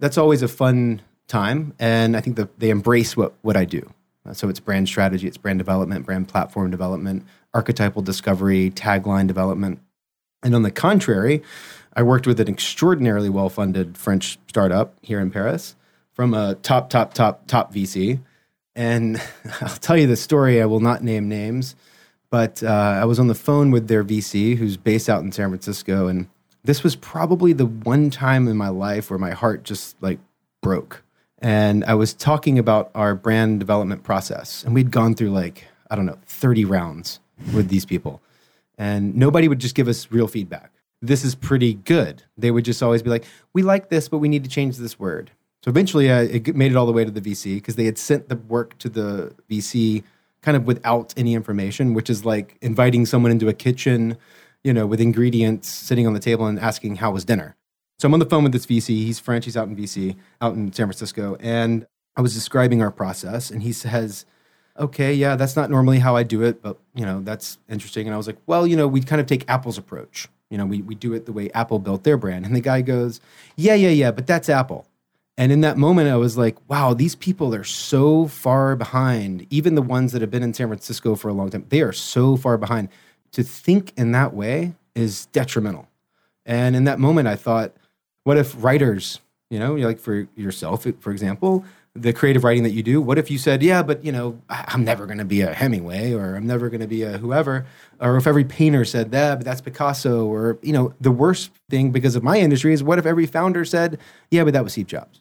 That's 0.00 0.18
always 0.18 0.42
a 0.42 0.48
fun 0.48 1.00
time, 1.28 1.74
and 1.78 2.16
I 2.16 2.20
think 2.20 2.34
that 2.38 2.58
they 2.58 2.70
embrace 2.70 3.16
what 3.16 3.34
what 3.42 3.56
I 3.56 3.66
do. 3.66 3.88
Uh, 4.26 4.34
so 4.34 4.48
it's 4.48 4.58
brand 4.58 4.88
strategy, 4.88 5.28
it's 5.28 5.38
brand 5.38 5.60
development, 5.60 6.04
brand 6.04 6.26
platform 6.26 6.72
development, 6.72 7.24
archetypal 7.54 8.02
discovery, 8.02 8.70
tagline 8.70 9.26
development. 9.26 9.80
And 10.42 10.54
on 10.54 10.62
the 10.62 10.70
contrary, 10.70 11.42
I 11.94 12.02
worked 12.02 12.26
with 12.26 12.40
an 12.40 12.48
extraordinarily 12.48 13.28
well 13.28 13.48
funded 13.48 13.98
French 13.98 14.38
startup 14.48 14.94
here 15.02 15.20
in 15.20 15.30
Paris 15.30 15.76
from 16.12 16.34
a 16.34 16.54
top, 16.56 16.90
top, 16.90 17.14
top, 17.14 17.46
top 17.46 17.74
VC. 17.74 18.20
And 18.74 19.20
I'll 19.60 19.68
tell 19.68 19.96
you 19.96 20.06
the 20.06 20.16
story. 20.16 20.62
I 20.62 20.66
will 20.66 20.80
not 20.80 21.02
name 21.02 21.28
names, 21.28 21.74
but 22.30 22.62
uh, 22.62 22.98
I 23.00 23.04
was 23.04 23.18
on 23.18 23.26
the 23.26 23.34
phone 23.34 23.70
with 23.70 23.88
their 23.88 24.04
VC 24.04 24.56
who's 24.56 24.76
based 24.76 25.08
out 25.08 25.22
in 25.22 25.32
San 25.32 25.48
Francisco. 25.48 26.06
And 26.06 26.28
this 26.64 26.82
was 26.82 26.96
probably 26.96 27.52
the 27.52 27.66
one 27.66 28.10
time 28.10 28.48
in 28.48 28.56
my 28.56 28.68
life 28.68 29.10
where 29.10 29.18
my 29.18 29.32
heart 29.32 29.64
just 29.64 30.00
like 30.02 30.18
broke. 30.62 31.02
And 31.38 31.84
I 31.84 31.94
was 31.94 32.12
talking 32.12 32.58
about 32.58 32.90
our 32.94 33.14
brand 33.14 33.60
development 33.60 34.02
process. 34.02 34.62
And 34.62 34.74
we'd 34.74 34.90
gone 34.90 35.14
through 35.14 35.30
like, 35.30 35.66
I 35.90 35.96
don't 35.96 36.06
know, 36.06 36.18
30 36.26 36.66
rounds 36.66 37.18
with 37.54 37.68
these 37.68 37.84
people. 37.84 38.20
And 38.78 39.14
nobody 39.14 39.48
would 39.48 39.58
just 39.58 39.74
give 39.74 39.88
us 39.88 40.10
real 40.10 40.28
feedback. 40.28 40.72
This 41.02 41.24
is 41.24 41.34
pretty 41.34 41.74
good. 41.74 42.22
They 42.36 42.50
would 42.50 42.64
just 42.64 42.82
always 42.82 43.02
be 43.02 43.10
like, 43.10 43.24
we 43.52 43.62
like 43.62 43.88
this, 43.88 44.08
but 44.08 44.18
we 44.18 44.28
need 44.28 44.44
to 44.44 44.50
change 44.50 44.76
this 44.76 44.98
word. 44.98 45.30
So 45.62 45.68
eventually, 45.68 46.10
uh, 46.10 46.22
it 46.22 46.54
made 46.56 46.72
it 46.72 46.76
all 46.76 46.86
the 46.86 46.92
way 46.92 47.04
to 47.04 47.10
the 47.10 47.20
VC 47.20 47.56
because 47.56 47.76
they 47.76 47.84
had 47.84 47.98
sent 47.98 48.28
the 48.28 48.36
work 48.36 48.78
to 48.78 48.88
the 48.88 49.34
VC 49.50 50.02
kind 50.40 50.56
of 50.56 50.66
without 50.66 51.12
any 51.16 51.34
information, 51.34 51.92
which 51.92 52.08
is 52.08 52.24
like 52.24 52.56
inviting 52.62 53.04
someone 53.04 53.30
into 53.30 53.48
a 53.48 53.52
kitchen, 53.52 54.16
you 54.64 54.72
know, 54.72 54.86
with 54.86 55.00
ingredients 55.00 55.68
sitting 55.68 56.06
on 56.06 56.14
the 56.14 56.20
table 56.20 56.46
and 56.46 56.58
asking 56.58 56.96
how 56.96 57.10
was 57.10 57.24
dinner. 57.24 57.56
So 57.98 58.06
I'm 58.06 58.14
on 58.14 58.20
the 58.20 58.26
phone 58.26 58.42
with 58.42 58.52
this 58.52 58.64
VC. 58.64 58.88
He's 58.88 59.18
French. 59.18 59.44
He's 59.44 59.56
out 59.56 59.68
in 59.68 59.76
VC, 59.76 60.16
out 60.40 60.54
in 60.54 60.72
San 60.72 60.86
Francisco, 60.86 61.36
and 61.40 61.86
I 62.16 62.22
was 62.22 62.34
describing 62.34 62.82
our 62.82 62.90
process, 62.90 63.50
and 63.50 63.62
he 63.62 63.72
says, 63.72 64.24
okay, 64.80 65.14
yeah, 65.14 65.36
that's 65.36 65.54
not 65.54 65.70
normally 65.70 65.98
how 65.98 66.16
I 66.16 66.22
do 66.22 66.42
it, 66.42 66.62
but 66.62 66.78
you 66.94 67.04
know, 67.04 67.20
that's 67.20 67.58
interesting. 67.68 68.06
And 68.06 68.14
I 68.14 68.16
was 68.16 68.26
like, 68.26 68.38
well, 68.46 68.66
you 68.66 68.76
know, 68.76 68.88
we 68.88 69.00
kind 69.02 69.20
of 69.20 69.26
take 69.26 69.48
Apple's 69.48 69.78
approach. 69.78 70.28
You 70.50 70.58
know, 70.58 70.66
we, 70.66 70.82
we 70.82 70.96
do 70.96 71.12
it 71.12 71.26
the 71.26 71.32
way 71.32 71.50
Apple 71.52 71.78
built 71.78 72.02
their 72.02 72.16
brand. 72.16 72.44
And 72.44 72.56
the 72.56 72.60
guy 72.60 72.80
goes, 72.80 73.20
yeah, 73.56 73.74
yeah, 73.74 73.90
yeah, 73.90 74.10
but 74.10 74.26
that's 74.26 74.48
Apple. 74.48 74.86
And 75.36 75.52
in 75.52 75.60
that 75.60 75.78
moment, 75.78 76.08
I 76.08 76.16
was 76.16 76.36
like, 76.36 76.56
wow, 76.68 76.92
these 76.92 77.14
people 77.14 77.54
are 77.54 77.64
so 77.64 78.26
far 78.26 78.74
behind. 78.74 79.46
Even 79.50 79.74
the 79.74 79.82
ones 79.82 80.12
that 80.12 80.20
have 80.20 80.30
been 80.30 80.42
in 80.42 80.52
San 80.52 80.66
Francisco 80.66 81.14
for 81.14 81.28
a 81.28 81.32
long 81.32 81.50
time, 81.50 81.66
they 81.68 81.82
are 81.82 81.92
so 81.92 82.36
far 82.36 82.58
behind. 82.58 82.88
To 83.32 83.42
think 83.42 83.92
in 83.96 84.12
that 84.12 84.34
way 84.34 84.74
is 84.94 85.26
detrimental. 85.26 85.88
And 86.44 86.74
in 86.74 86.84
that 86.84 86.98
moment, 86.98 87.28
I 87.28 87.36
thought, 87.36 87.72
what 88.24 88.36
if 88.36 88.54
writers, 88.62 89.20
you 89.50 89.58
know, 89.58 89.74
like 89.74 89.98
for 89.98 90.26
yourself, 90.34 90.86
for 90.98 91.12
example, 91.12 91.64
the 91.94 92.12
creative 92.12 92.44
writing 92.44 92.62
that 92.62 92.70
you 92.70 92.82
do 92.82 93.00
what 93.00 93.18
if 93.18 93.30
you 93.30 93.36
said 93.36 93.62
yeah 93.62 93.82
but 93.82 94.04
you 94.04 94.12
know 94.12 94.40
i'm 94.48 94.84
never 94.84 95.06
going 95.06 95.18
to 95.18 95.24
be 95.24 95.40
a 95.40 95.52
hemingway 95.52 96.12
or 96.12 96.36
i'm 96.36 96.46
never 96.46 96.68
going 96.68 96.80
to 96.80 96.86
be 96.86 97.02
a 97.02 97.18
whoever 97.18 97.66
or 98.00 98.16
if 98.16 98.28
every 98.28 98.44
painter 98.44 98.84
said 98.84 99.10
that 99.10 99.36
but 99.36 99.44
that's 99.44 99.60
picasso 99.60 100.24
or 100.24 100.56
you 100.62 100.72
know 100.72 100.94
the 101.00 101.10
worst 101.10 101.50
thing 101.68 101.90
because 101.90 102.14
of 102.14 102.22
my 102.22 102.38
industry 102.38 102.72
is 102.72 102.82
what 102.82 102.98
if 102.98 103.06
every 103.06 103.26
founder 103.26 103.64
said 103.64 103.98
yeah 104.30 104.44
but 104.44 104.52
that 104.52 104.62
was 104.62 104.72
steve 104.72 104.86
jobs. 104.86 105.20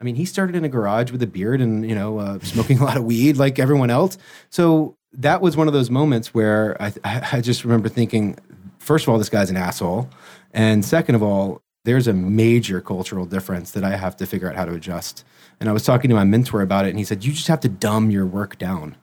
I 0.00 0.04
mean 0.04 0.16
he 0.16 0.24
started 0.24 0.56
in 0.56 0.64
a 0.64 0.68
garage 0.68 1.10
with 1.10 1.22
a 1.22 1.26
beard 1.26 1.60
and 1.60 1.88
you 1.88 1.94
know 1.94 2.18
uh, 2.18 2.38
smoking 2.40 2.78
a 2.78 2.84
lot 2.84 2.96
of 2.96 3.04
weed 3.04 3.36
like 3.36 3.58
everyone 3.58 3.90
else. 3.90 4.18
So 4.50 4.96
that 5.12 5.40
was 5.40 5.56
one 5.56 5.66
of 5.66 5.72
those 5.72 5.90
moments 5.90 6.34
where 6.34 6.80
I, 6.80 6.92
I 7.04 7.40
just 7.40 7.64
remember 7.64 7.88
thinking 7.88 8.36
first 8.78 9.04
of 9.04 9.08
all 9.08 9.18
this 9.18 9.28
guy's 9.28 9.50
an 9.50 9.56
asshole 9.56 10.08
and 10.52 10.84
second 10.84 11.14
of 11.14 11.22
all 11.22 11.62
there's 11.84 12.06
a 12.06 12.12
major 12.12 12.80
cultural 12.80 13.24
difference 13.26 13.70
that 13.70 13.84
i 13.84 13.96
have 13.96 14.16
to 14.16 14.26
figure 14.26 14.48
out 14.48 14.56
how 14.56 14.64
to 14.64 14.74
adjust 14.74 15.24
and 15.60 15.68
I 15.68 15.72
was 15.72 15.82
talking 15.82 16.08
to 16.08 16.14
my 16.14 16.22
mentor 16.22 16.60
about 16.60 16.86
it, 16.86 16.90
and 16.90 16.98
he 17.00 17.04
said, 17.04 17.24
You 17.24 17.32
just 17.32 17.48
have 17.48 17.58
to 17.62 17.68
dumb 17.68 18.12
your 18.12 18.24
work 18.24 18.58
down. 18.58 18.96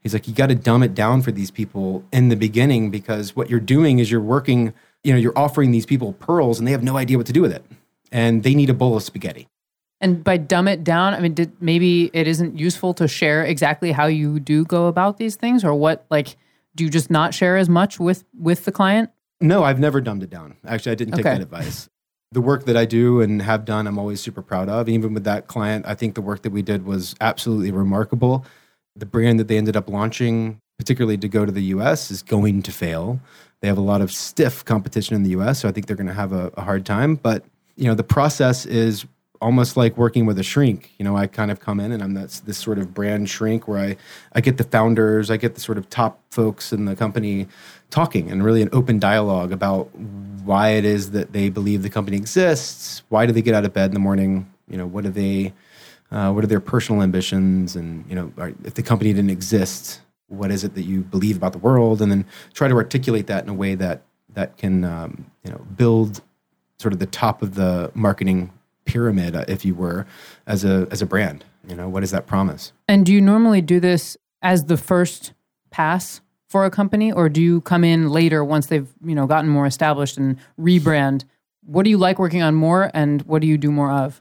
He's 0.00 0.14
like, 0.14 0.26
You 0.26 0.32
got 0.32 0.46
to 0.46 0.54
dumb 0.54 0.82
it 0.82 0.94
down 0.94 1.20
for 1.20 1.32
these 1.32 1.50
people 1.50 2.02
in 2.10 2.30
the 2.30 2.34
beginning 2.34 2.90
because 2.90 3.36
what 3.36 3.50
you're 3.50 3.60
doing 3.60 3.98
is 3.98 4.10
you're 4.10 4.18
working, 4.22 4.72
you 5.04 5.12
know, 5.12 5.18
you're 5.18 5.36
offering 5.38 5.70
these 5.70 5.84
people 5.84 6.14
pearls 6.14 6.58
and 6.58 6.66
they 6.66 6.72
have 6.72 6.82
no 6.82 6.96
idea 6.96 7.18
what 7.18 7.26
to 7.26 7.32
do 7.34 7.42
with 7.42 7.52
it. 7.52 7.62
And 8.10 8.42
they 8.42 8.54
need 8.54 8.70
a 8.70 8.72
bowl 8.72 8.96
of 8.96 9.02
spaghetti. 9.02 9.48
And 10.00 10.24
by 10.24 10.38
dumb 10.38 10.66
it 10.66 10.82
down, 10.82 11.12
I 11.12 11.20
mean, 11.20 11.34
did, 11.34 11.52
maybe 11.60 12.10
it 12.14 12.26
isn't 12.26 12.58
useful 12.58 12.94
to 12.94 13.06
share 13.06 13.44
exactly 13.44 13.92
how 13.92 14.06
you 14.06 14.40
do 14.40 14.64
go 14.64 14.86
about 14.86 15.18
these 15.18 15.36
things 15.36 15.62
or 15.62 15.74
what, 15.74 16.06
like, 16.10 16.36
do 16.74 16.84
you 16.84 16.88
just 16.90 17.10
not 17.10 17.34
share 17.34 17.58
as 17.58 17.68
much 17.68 18.00
with 18.00 18.24
with 18.38 18.64
the 18.64 18.72
client? 18.72 19.10
No, 19.42 19.62
I've 19.62 19.78
never 19.78 20.00
dumbed 20.00 20.22
it 20.22 20.30
down. 20.30 20.56
Actually, 20.66 20.92
I 20.92 20.94
didn't 20.94 21.16
take 21.16 21.26
Okay. 21.26 21.34
that 21.34 21.42
advice. 21.42 21.90
The 22.32 22.40
work 22.40 22.64
that 22.64 22.76
I 22.76 22.86
do 22.86 23.20
and 23.20 23.42
have 23.42 23.64
done, 23.64 23.86
I'm 23.86 23.98
always 23.98 24.20
super 24.20 24.42
proud 24.42 24.68
of. 24.68 24.88
Even 24.88 25.14
with 25.14 25.24
that 25.24 25.46
client, 25.46 25.84
I 25.86 25.94
think 25.94 26.14
the 26.14 26.22
work 26.22 26.42
that 26.42 26.50
we 26.50 26.62
did 26.62 26.84
was 26.84 27.14
absolutely 27.20 27.70
remarkable. 27.70 28.44
The 28.96 29.06
brand 29.06 29.38
that 29.38 29.48
they 29.48 29.58
ended 29.58 29.76
up 29.76 29.88
launching, 29.88 30.58
particularly 30.78 31.18
to 31.18 31.28
go 31.28 31.44
to 31.44 31.52
the 31.52 31.62
US, 31.64 32.10
is 32.10 32.22
going 32.22 32.62
to 32.62 32.72
fail. 32.72 33.20
They 33.60 33.68
have 33.68 33.78
a 33.78 33.82
lot 33.82 34.00
of 34.00 34.10
stiff 34.10 34.64
competition 34.64 35.14
in 35.14 35.22
the 35.22 35.30
US, 35.30 35.60
so 35.60 35.68
I 35.68 35.72
think 35.72 35.86
they're 35.86 35.96
going 35.96 36.08
to 36.08 36.14
have 36.14 36.32
a, 36.32 36.50
a 36.56 36.62
hard 36.62 36.84
time. 36.84 37.16
But 37.16 37.44
you 37.76 37.86
know, 37.86 37.94
the 37.94 38.04
process 38.04 38.66
is 38.66 39.06
almost 39.42 39.76
like 39.76 39.96
working 39.96 40.24
with 40.24 40.38
a 40.38 40.42
shrink. 40.42 40.92
You 40.98 41.04
know, 41.04 41.16
I 41.16 41.26
kind 41.26 41.50
of 41.50 41.60
come 41.60 41.80
in 41.80 41.92
and 41.92 42.02
I'm 42.02 42.14
that's 42.14 42.40
this 42.40 42.56
sort 42.56 42.78
of 42.78 42.94
brand 42.94 43.28
shrink 43.28 43.68
where 43.68 43.78
I 43.78 43.96
I 44.32 44.40
get 44.40 44.56
the 44.56 44.64
founders, 44.64 45.30
I 45.30 45.36
get 45.36 45.54
the 45.54 45.60
sort 45.60 45.76
of 45.76 45.90
top 45.90 46.20
folks 46.30 46.72
in 46.72 46.84
the 46.86 46.96
company 46.96 47.48
talking 47.90 48.30
and 48.30 48.42
really 48.44 48.62
an 48.62 48.70
open 48.72 48.98
dialogue 48.98 49.52
about 49.52 49.94
why 50.44 50.70
it 50.70 50.84
is 50.84 51.10
that 51.10 51.32
they 51.32 51.50
believe 51.50 51.82
the 51.82 51.90
company 51.90 52.16
exists. 52.16 53.02
Why 53.08 53.26
do 53.26 53.32
they 53.32 53.42
get 53.42 53.54
out 53.54 53.64
of 53.64 53.74
bed 53.74 53.90
in 53.90 53.94
the 53.94 54.00
morning? 54.00 54.50
You 54.68 54.78
know, 54.78 54.86
what 54.86 55.04
do 55.04 55.10
they 55.10 55.52
uh, 56.10 56.30
what 56.32 56.44
are 56.44 56.46
their 56.48 56.60
personal 56.60 57.02
ambitions? 57.02 57.74
And 57.74 58.04
you 58.08 58.14
know, 58.14 58.32
if 58.64 58.74
the 58.74 58.82
company 58.82 59.12
didn't 59.12 59.30
exist, 59.30 60.00
what 60.28 60.50
is 60.50 60.64
it 60.64 60.74
that 60.74 60.84
you 60.84 61.00
believe 61.00 61.36
about 61.36 61.52
the 61.52 61.58
world? 61.58 62.00
And 62.00 62.10
then 62.10 62.24
try 62.54 62.68
to 62.68 62.74
articulate 62.74 63.26
that 63.26 63.42
in 63.44 63.50
a 63.50 63.54
way 63.54 63.74
that 63.74 64.02
that 64.34 64.56
can 64.56 64.84
um, 64.84 65.26
you 65.44 65.50
know 65.50 65.58
build 65.76 66.22
sort 66.78 66.92
of 66.92 66.98
the 66.98 67.06
top 67.06 67.42
of 67.42 67.54
the 67.54 67.90
marketing 67.94 68.50
pyramid, 68.84 69.36
uh, 69.36 69.44
if 69.48 69.64
you 69.64 69.74
were, 69.74 70.06
as 70.46 70.64
a 70.64 70.86
as 70.90 71.02
a 71.02 71.06
brand. 71.06 71.44
You 71.66 71.76
know, 71.76 71.88
what 71.88 72.00
does 72.00 72.10
that 72.10 72.26
promise? 72.26 72.72
And 72.88 73.06
do 73.06 73.12
you 73.12 73.20
normally 73.20 73.60
do 73.60 73.80
this 73.80 74.16
as 74.42 74.64
the 74.64 74.76
first 74.76 75.32
pass 75.70 76.20
for 76.48 76.64
a 76.64 76.70
company, 76.70 77.10
or 77.10 77.28
do 77.28 77.40
you 77.40 77.60
come 77.62 77.84
in 77.84 78.10
later 78.10 78.44
once 78.44 78.66
they've 78.66 78.88
you 79.04 79.14
know 79.14 79.26
gotten 79.26 79.48
more 79.48 79.66
established 79.66 80.16
and 80.18 80.36
rebrand? 80.58 81.24
What 81.64 81.84
do 81.84 81.90
you 81.90 81.98
like 81.98 82.18
working 82.18 82.42
on 82.42 82.54
more, 82.54 82.90
and 82.92 83.22
what 83.22 83.40
do 83.40 83.48
you 83.48 83.56
do 83.56 83.70
more 83.70 83.90
of? 83.90 84.20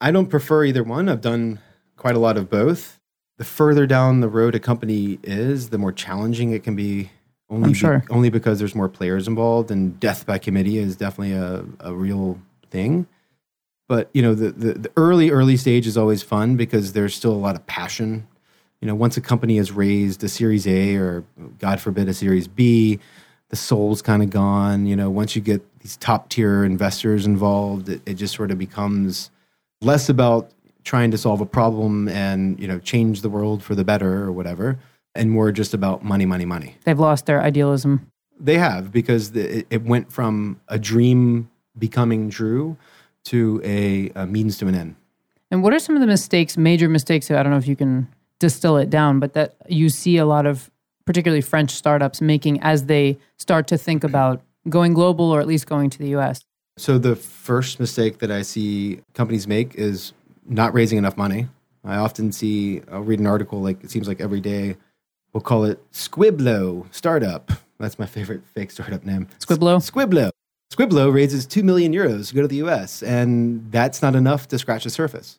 I 0.00 0.10
don't 0.10 0.26
prefer 0.26 0.64
either 0.64 0.84
one. 0.84 1.08
I've 1.08 1.22
done 1.22 1.60
quite 1.96 2.14
a 2.14 2.18
lot 2.18 2.36
of 2.36 2.50
both. 2.50 3.00
The 3.38 3.44
further 3.44 3.86
down 3.86 4.20
the 4.20 4.28
road 4.28 4.54
a 4.54 4.60
company 4.60 5.18
is, 5.22 5.70
the 5.70 5.78
more 5.78 5.92
challenging 5.92 6.52
it 6.52 6.62
can 6.62 6.76
be. 6.76 7.10
Only, 7.50 7.70
be- 7.70 7.74
sure. 7.74 8.04
only 8.10 8.30
because 8.30 8.58
there's 8.58 8.74
more 8.74 8.88
players 8.88 9.26
involved, 9.26 9.70
and 9.70 9.98
death 9.98 10.26
by 10.26 10.38
committee 10.38 10.78
is 10.78 10.96
definitely 10.96 11.32
a, 11.32 11.64
a 11.80 11.94
real 11.94 12.38
thing. 12.70 13.06
But 13.88 14.10
you 14.14 14.22
know, 14.22 14.34
the, 14.34 14.50
the 14.50 14.72
the 14.74 14.92
early 14.96 15.30
early 15.30 15.56
stage 15.56 15.86
is 15.86 15.96
always 15.96 16.22
fun 16.22 16.56
because 16.56 16.92
there's 16.92 17.14
still 17.14 17.32
a 17.32 17.36
lot 17.36 17.54
of 17.54 17.66
passion. 17.66 18.26
You 18.80 18.88
know, 18.88 18.94
once 18.94 19.16
a 19.16 19.20
company 19.20 19.56
has 19.56 19.72
raised 19.72 20.22
a 20.24 20.28
Series 20.28 20.66
A 20.66 20.96
or 20.96 21.24
God 21.58 21.80
forbid 21.80 22.08
a 22.08 22.14
Series 22.14 22.48
B, 22.48 22.98
the 23.48 23.56
soul's 23.56 24.02
kind 24.02 24.22
of 24.22 24.30
gone. 24.30 24.86
You 24.86 24.96
know, 24.96 25.10
once 25.10 25.36
you 25.36 25.42
get 25.42 25.62
these 25.80 25.96
top 25.96 26.28
tier 26.28 26.64
investors 26.64 27.26
involved, 27.26 27.88
it, 27.88 28.02
it 28.06 28.14
just 28.14 28.34
sort 28.34 28.50
of 28.50 28.58
becomes 28.58 29.30
less 29.80 30.08
about 30.08 30.50
trying 30.84 31.10
to 31.10 31.18
solve 31.18 31.40
a 31.40 31.46
problem 31.46 32.08
and 32.08 32.58
you 32.60 32.68
know 32.68 32.78
change 32.78 33.20
the 33.20 33.28
world 33.28 33.62
for 33.62 33.74
the 33.74 33.84
better 33.84 34.22
or 34.24 34.32
whatever, 34.32 34.78
and 35.14 35.30
more 35.30 35.52
just 35.52 35.74
about 35.74 36.02
money, 36.02 36.24
money, 36.24 36.46
money. 36.46 36.76
They've 36.84 36.98
lost 36.98 37.26
their 37.26 37.42
idealism. 37.42 38.10
They 38.40 38.58
have 38.58 38.90
because 38.92 39.32
the, 39.32 39.58
it, 39.58 39.66
it 39.70 39.82
went 39.84 40.10
from 40.10 40.60
a 40.68 40.78
dream 40.78 41.50
becoming 41.78 42.30
true 42.30 42.76
to 43.24 43.60
a, 43.64 44.10
a 44.14 44.26
means 44.26 44.58
to 44.58 44.66
an 44.68 44.74
end. 44.74 44.96
And 45.50 45.62
what 45.62 45.72
are 45.72 45.78
some 45.78 45.94
of 45.94 46.00
the 46.00 46.06
mistakes, 46.06 46.56
major 46.56 46.88
mistakes? 46.88 47.30
I 47.30 47.42
don't 47.42 47.52
know 47.52 47.58
if 47.58 47.68
you 47.68 47.76
can 47.76 48.08
distill 48.38 48.76
it 48.76 48.90
down, 48.90 49.20
but 49.20 49.34
that 49.34 49.54
you 49.68 49.88
see 49.88 50.16
a 50.16 50.26
lot 50.26 50.46
of, 50.46 50.70
particularly 51.04 51.40
French 51.40 51.70
startups, 51.70 52.20
making 52.20 52.60
as 52.60 52.86
they 52.86 53.18
start 53.38 53.66
to 53.68 53.78
think 53.78 54.04
about 54.04 54.42
going 54.68 54.94
global 54.94 55.30
or 55.30 55.40
at 55.40 55.46
least 55.46 55.66
going 55.66 55.90
to 55.90 55.98
the 55.98 56.08
US. 56.16 56.44
So 56.76 56.98
the 56.98 57.14
first 57.14 57.78
mistake 57.78 58.18
that 58.18 58.30
I 58.30 58.42
see 58.42 59.00
companies 59.12 59.46
make 59.46 59.74
is 59.76 60.12
not 60.46 60.74
raising 60.74 60.98
enough 60.98 61.16
money. 61.16 61.48
I 61.84 61.96
often 61.96 62.32
see, 62.32 62.82
I'll 62.90 63.02
read 63.02 63.20
an 63.20 63.26
article 63.26 63.60
like 63.60 63.84
it 63.84 63.90
seems 63.90 64.08
like 64.08 64.20
every 64.20 64.40
day. 64.40 64.76
We'll 65.32 65.42
call 65.42 65.64
it 65.64 65.78
Squiblo 65.92 66.86
Startup. 66.92 67.50
That's 67.78 67.98
my 67.98 68.06
favorite 68.06 68.46
fake 68.46 68.70
startup 68.70 69.04
name. 69.04 69.28
Squiblo? 69.40 69.78
Squiblo. 69.78 70.30
Squiblo 70.74 71.12
raises 71.12 71.46
2 71.46 71.62
million 71.62 71.92
euros 71.92 72.28
to 72.28 72.34
go 72.34 72.42
to 72.42 72.48
the 72.48 72.56
US, 72.56 73.02
and 73.02 73.70
that's 73.70 74.02
not 74.02 74.16
enough 74.16 74.48
to 74.48 74.58
scratch 74.58 74.84
the 74.84 74.90
surface. 74.90 75.38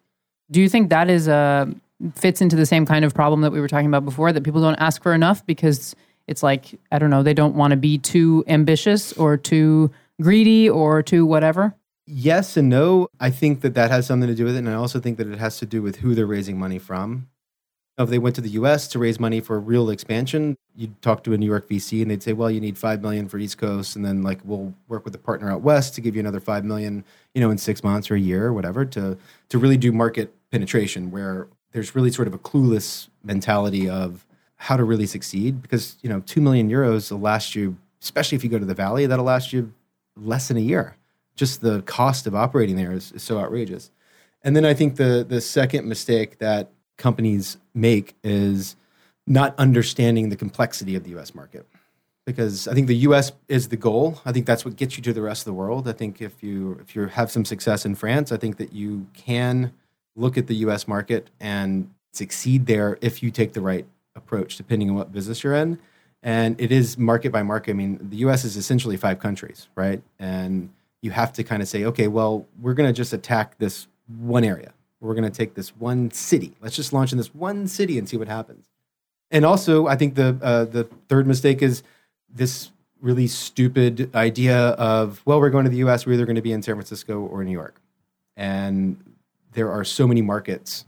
Do 0.50 0.62
you 0.62 0.70
think 0.70 0.90
that 0.90 1.10
is 1.10 1.28
a 1.28 1.74
fits 2.14 2.42
into 2.42 2.56
the 2.56 2.66
same 2.66 2.86
kind 2.86 3.06
of 3.06 3.14
problem 3.14 3.42
that 3.42 3.52
we 3.52 3.60
were 3.60 3.68
talking 3.68 3.88
about 3.88 4.06
before 4.06 4.34
that 4.34 4.44
people 4.44 4.62
don't 4.62 4.76
ask 4.76 5.02
for 5.02 5.14
enough 5.14 5.46
because 5.46 5.96
it's 6.28 6.44
like 6.44 6.80
I 6.92 7.00
don't 7.00 7.10
know 7.10 7.24
they 7.24 7.34
don't 7.34 7.56
want 7.56 7.72
to 7.72 7.78
be 7.78 7.98
too 7.98 8.44
ambitious 8.48 9.14
or 9.14 9.38
too 9.38 9.92
greedy 10.22 10.70
or 10.70 11.02
too 11.02 11.26
whatever. 11.26 11.74
Yes 12.06 12.56
and 12.56 12.70
no. 12.70 13.10
I 13.20 13.30
think 13.30 13.62
that 13.62 13.74
that 13.74 13.92
has 13.92 14.06
something 14.06 14.30
to 14.30 14.36
do 14.36 14.46
with 14.46 14.56
it, 14.56 14.60
and 14.60 14.70
I 14.70 14.76
also 14.76 15.00
think 15.00 15.18
that 15.18 15.28
it 15.28 15.40
has 15.40 15.58
to 15.60 15.66
do 15.66 15.82
with 15.82 15.98
who 15.98 16.16
they're 16.16 16.26
raising 16.26 16.58
money 16.58 16.80
from. 16.80 17.28
If 17.98 18.10
they 18.10 18.20
went 18.20 18.36
to 18.36 18.42
the 18.42 18.50
U.S. 18.50 18.88
to 18.90 19.00
raise 19.00 19.20
money 19.20 19.40
for 19.40 19.58
real 19.60 19.90
expansion, 19.90 20.58
you'd 20.76 21.02
talk 21.02 21.24
to 21.24 21.34
a 21.34 21.38
New 21.38 21.46
York 21.46 21.70
VC, 21.70 22.02
and 22.02 22.12
they'd 22.12 22.22
say, 22.22 22.34
"Well, 22.34 22.52
you 22.52 22.60
need 22.60 22.78
five 22.78 23.02
million 23.02 23.30
for 23.30 23.38
East 23.38 23.58
Coast, 23.58 23.96
and 23.96 24.06
then 24.06 24.22
like 24.22 24.40
we'll 24.44 24.74
work 24.88 25.06
with 25.06 25.16
a 25.16 25.18
partner 25.18 25.50
out 25.50 25.62
west 25.62 25.96
to 25.96 26.02
give 26.02 26.16
you 26.16 26.20
another 26.20 26.42
five 26.42 26.66
million, 26.66 27.06
you 27.34 27.42
know, 27.42 27.52
in 27.52 27.58
six 27.58 27.84
months 27.84 28.12
or 28.12 28.16
a 28.16 28.20
year 28.20 28.48
or 28.48 28.54
whatever 28.54 28.84
to 28.86 29.18
to 29.50 29.58
really 29.58 29.78
do 29.78 29.92
market 29.92 30.34
penetration." 30.52 31.10
Where 31.10 31.48
there's 31.72 31.96
really 31.96 32.12
sort 32.12 32.28
of 32.28 32.34
a 32.34 32.40
clueless 32.40 33.08
mentality 33.24 33.90
of 33.90 34.26
how 34.58 34.78
to 34.78 34.84
really 34.84 35.06
succeed, 35.06 35.62
because 35.62 35.96
you 36.02 36.10
know, 36.10 36.20
two 36.22 36.42
million 36.42 36.70
euros 36.70 37.12
will 37.12 37.20
last 37.20 37.56
you, 37.56 37.78
especially 38.02 38.36
if 38.36 38.44
you 38.44 38.50
go 38.50 38.60
to 38.60 38.66
the 38.66 38.74
Valley, 38.74 39.06
that'll 39.06 39.26
last 39.26 39.54
you 39.54 39.72
less 40.18 40.50
than 40.50 40.58
a 40.58 40.62
year 40.62 40.98
just 41.36 41.62
the 41.62 41.82
cost 41.84 42.28
of 42.28 42.36
operating 42.36 42.76
there 42.76 42.92
is, 42.92 43.12
is 43.12 43.24
so 43.24 43.38
outrageous. 43.40 43.92
And 44.44 44.56
then 44.56 44.66
I 44.66 44.74
think 44.74 44.96
the 44.96 45.26
the 45.28 45.42
second 45.42 45.88
mistake 45.88 46.38
that 46.40 46.70
companies 46.98 47.58
make 47.74 48.16
is 48.24 48.76
not 49.28 49.58
understanding 49.58 50.30
the 50.30 50.36
complexity 50.36 50.96
of 50.96 51.04
the 51.04 51.18
US 51.18 51.34
market. 51.34 51.66
Because 52.26 52.68
I 52.68 52.74
think 52.74 52.88
the 52.88 52.96
US 52.98 53.32
is 53.48 53.68
the 53.70 53.78
goal. 53.78 54.22
I 54.26 54.32
think 54.32 54.46
that's 54.46 54.66
what 54.66 54.76
gets 54.76 54.98
you 54.98 55.04
to 55.04 55.14
the 55.14 55.22
rest 55.22 55.42
of 55.42 55.46
the 55.46 55.54
world. 55.54 55.88
I 55.88 55.94
think 55.94 56.22
if 56.22 56.42
you 56.42 56.80
if 56.82 56.96
you 56.96 57.06
have 57.08 57.30
some 57.32 57.46
success 57.46 57.86
in 57.86 57.96
France, 57.96 58.32
I 58.32 58.38
think 58.38 58.58
that 58.58 58.74
you 58.74 59.08
can 59.14 59.74
look 60.16 60.38
at 60.38 60.48
the 60.48 60.56
US 60.56 60.88
market 60.88 61.30
and 61.40 61.92
succeed 62.14 62.66
there 62.66 62.98
if 63.02 63.22
you 63.22 63.30
take 63.30 63.54
the 63.54 63.62
right 63.62 63.86
approach 64.16 64.56
depending 64.56 64.90
on 64.90 64.96
what 64.96 65.12
business 65.12 65.44
you're 65.44 65.56
in. 65.56 65.78
And 66.24 66.60
it 66.60 66.72
is 66.72 66.98
market 66.98 67.32
by 67.32 67.44
market. 67.44 67.72
I 67.72 67.74
mean, 67.74 68.00
the 68.02 68.18
US 68.18 68.44
is 68.44 68.58
essentially 68.58 68.98
five 68.98 69.20
countries, 69.20 69.68
right? 69.76 70.02
And 70.18 70.70
you 71.02 71.12
have 71.12 71.32
to 71.34 71.44
kind 71.44 71.62
of 71.62 71.68
say, 71.68 71.86
okay, 71.86 72.08
well, 72.08 72.48
we're 72.60 72.74
going 72.74 72.90
to 72.90 72.94
just 72.94 73.14
attack 73.14 73.60
this 73.60 73.88
one 74.08 74.44
area. 74.44 74.74
We're 75.06 75.16
going 75.16 75.30
to 75.30 75.38
take 75.38 75.54
this 75.54 75.70
one 75.76 76.12
city. 76.12 76.54
Let's 76.62 76.76
just 76.76 76.94
launch 76.94 77.12
in 77.12 77.18
this 77.18 77.34
one 77.34 77.68
city 77.68 77.98
and 77.98 78.10
see 78.10 78.18
what 78.18 78.28
happens. 78.28 78.68
And 79.32 79.46
also, 79.46 79.88
I 79.88 79.96
think 79.96 80.16
the 80.16 80.38
uh, 80.42 80.66
the 80.66 80.84
third 81.10 81.28
mistake 81.28 81.62
is 81.62 81.84
this 82.30 82.72
really 83.02 83.28
stupid 83.28 84.14
idea 84.16 84.58
of, 84.70 85.22
well, 85.26 85.40
we're 85.40 85.50
going 85.50 85.66
to 85.66 85.70
the 85.70 85.78
U.S. 85.78 86.06
We're 86.06 86.14
either 86.14 86.26
going 86.26 86.38
to 86.38 86.42
be 86.42 86.52
in 86.52 86.62
San 86.62 86.76
Francisco 86.76 87.22
or 87.22 87.44
New 87.44 87.52
York, 87.52 87.82
and 88.36 88.98
there 89.54 89.72
are 89.72 89.84
so 89.84 90.08
many 90.08 90.22
markets 90.22 90.86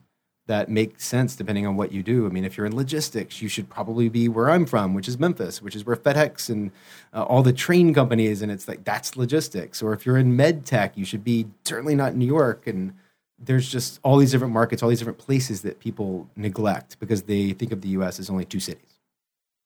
that 0.47 0.69
make 0.69 0.99
sense 0.99 1.35
depending 1.35 1.67
on 1.67 1.75
what 1.75 1.91
you 1.91 2.01
do. 2.01 2.25
I 2.25 2.29
mean, 2.29 2.45
if 2.45 2.55
you're 2.55 2.65
in 2.65 2.75
logistics, 2.75 3.41
you 3.41 3.49
should 3.49 3.69
probably 3.69 4.07
be 4.07 4.29
where 4.29 4.49
I'm 4.49 4.65
from, 4.65 4.93
which 4.93 5.07
is 5.07 5.19
Memphis, 5.19 5.61
which 5.61 5.75
is 5.75 5.85
where 5.85 5.95
FedEx 5.95 6.49
and 6.49 6.71
uh, 7.13 7.23
all 7.23 7.43
the 7.43 7.53
train 7.53 7.93
companies, 7.93 8.41
and 8.41 8.51
it's 8.51 8.67
like 8.67 8.83
that's 8.83 9.17
logistics. 9.17 9.81
Or 9.81 9.93
if 9.93 10.05
you're 10.05 10.17
in 10.17 10.35
med 10.35 10.65
tech, 10.65 10.97
you 10.97 11.05
should 11.05 11.23
be 11.23 11.47
certainly 11.65 11.95
not 11.95 12.13
in 12.13 12.19
New 12.19 12.25
York. 12.25 12.65
And 12.65 12.93
there's 13.39 13.69
just 13.69 13.99
all 14.03 14.17
these 14.17 14.31
different 14.31 14.53
markets, 14.53 14.81
all 14.81 14.89
these 14.89 14.99
different 14.99 15.19
places 15.19 15.61
that 15.61 15.79
people 15.79 16.27
neglect 16.35 16.99
because 16.99 17.23
they 17.23 17.51
think 17.53 17.71
of 17.71 17.81
the 17.81 17.89
US 17.89 18.19
as 18.19 18.29
only 18.29 18.45
two 18.45 18.59
cities. 18.59 18.99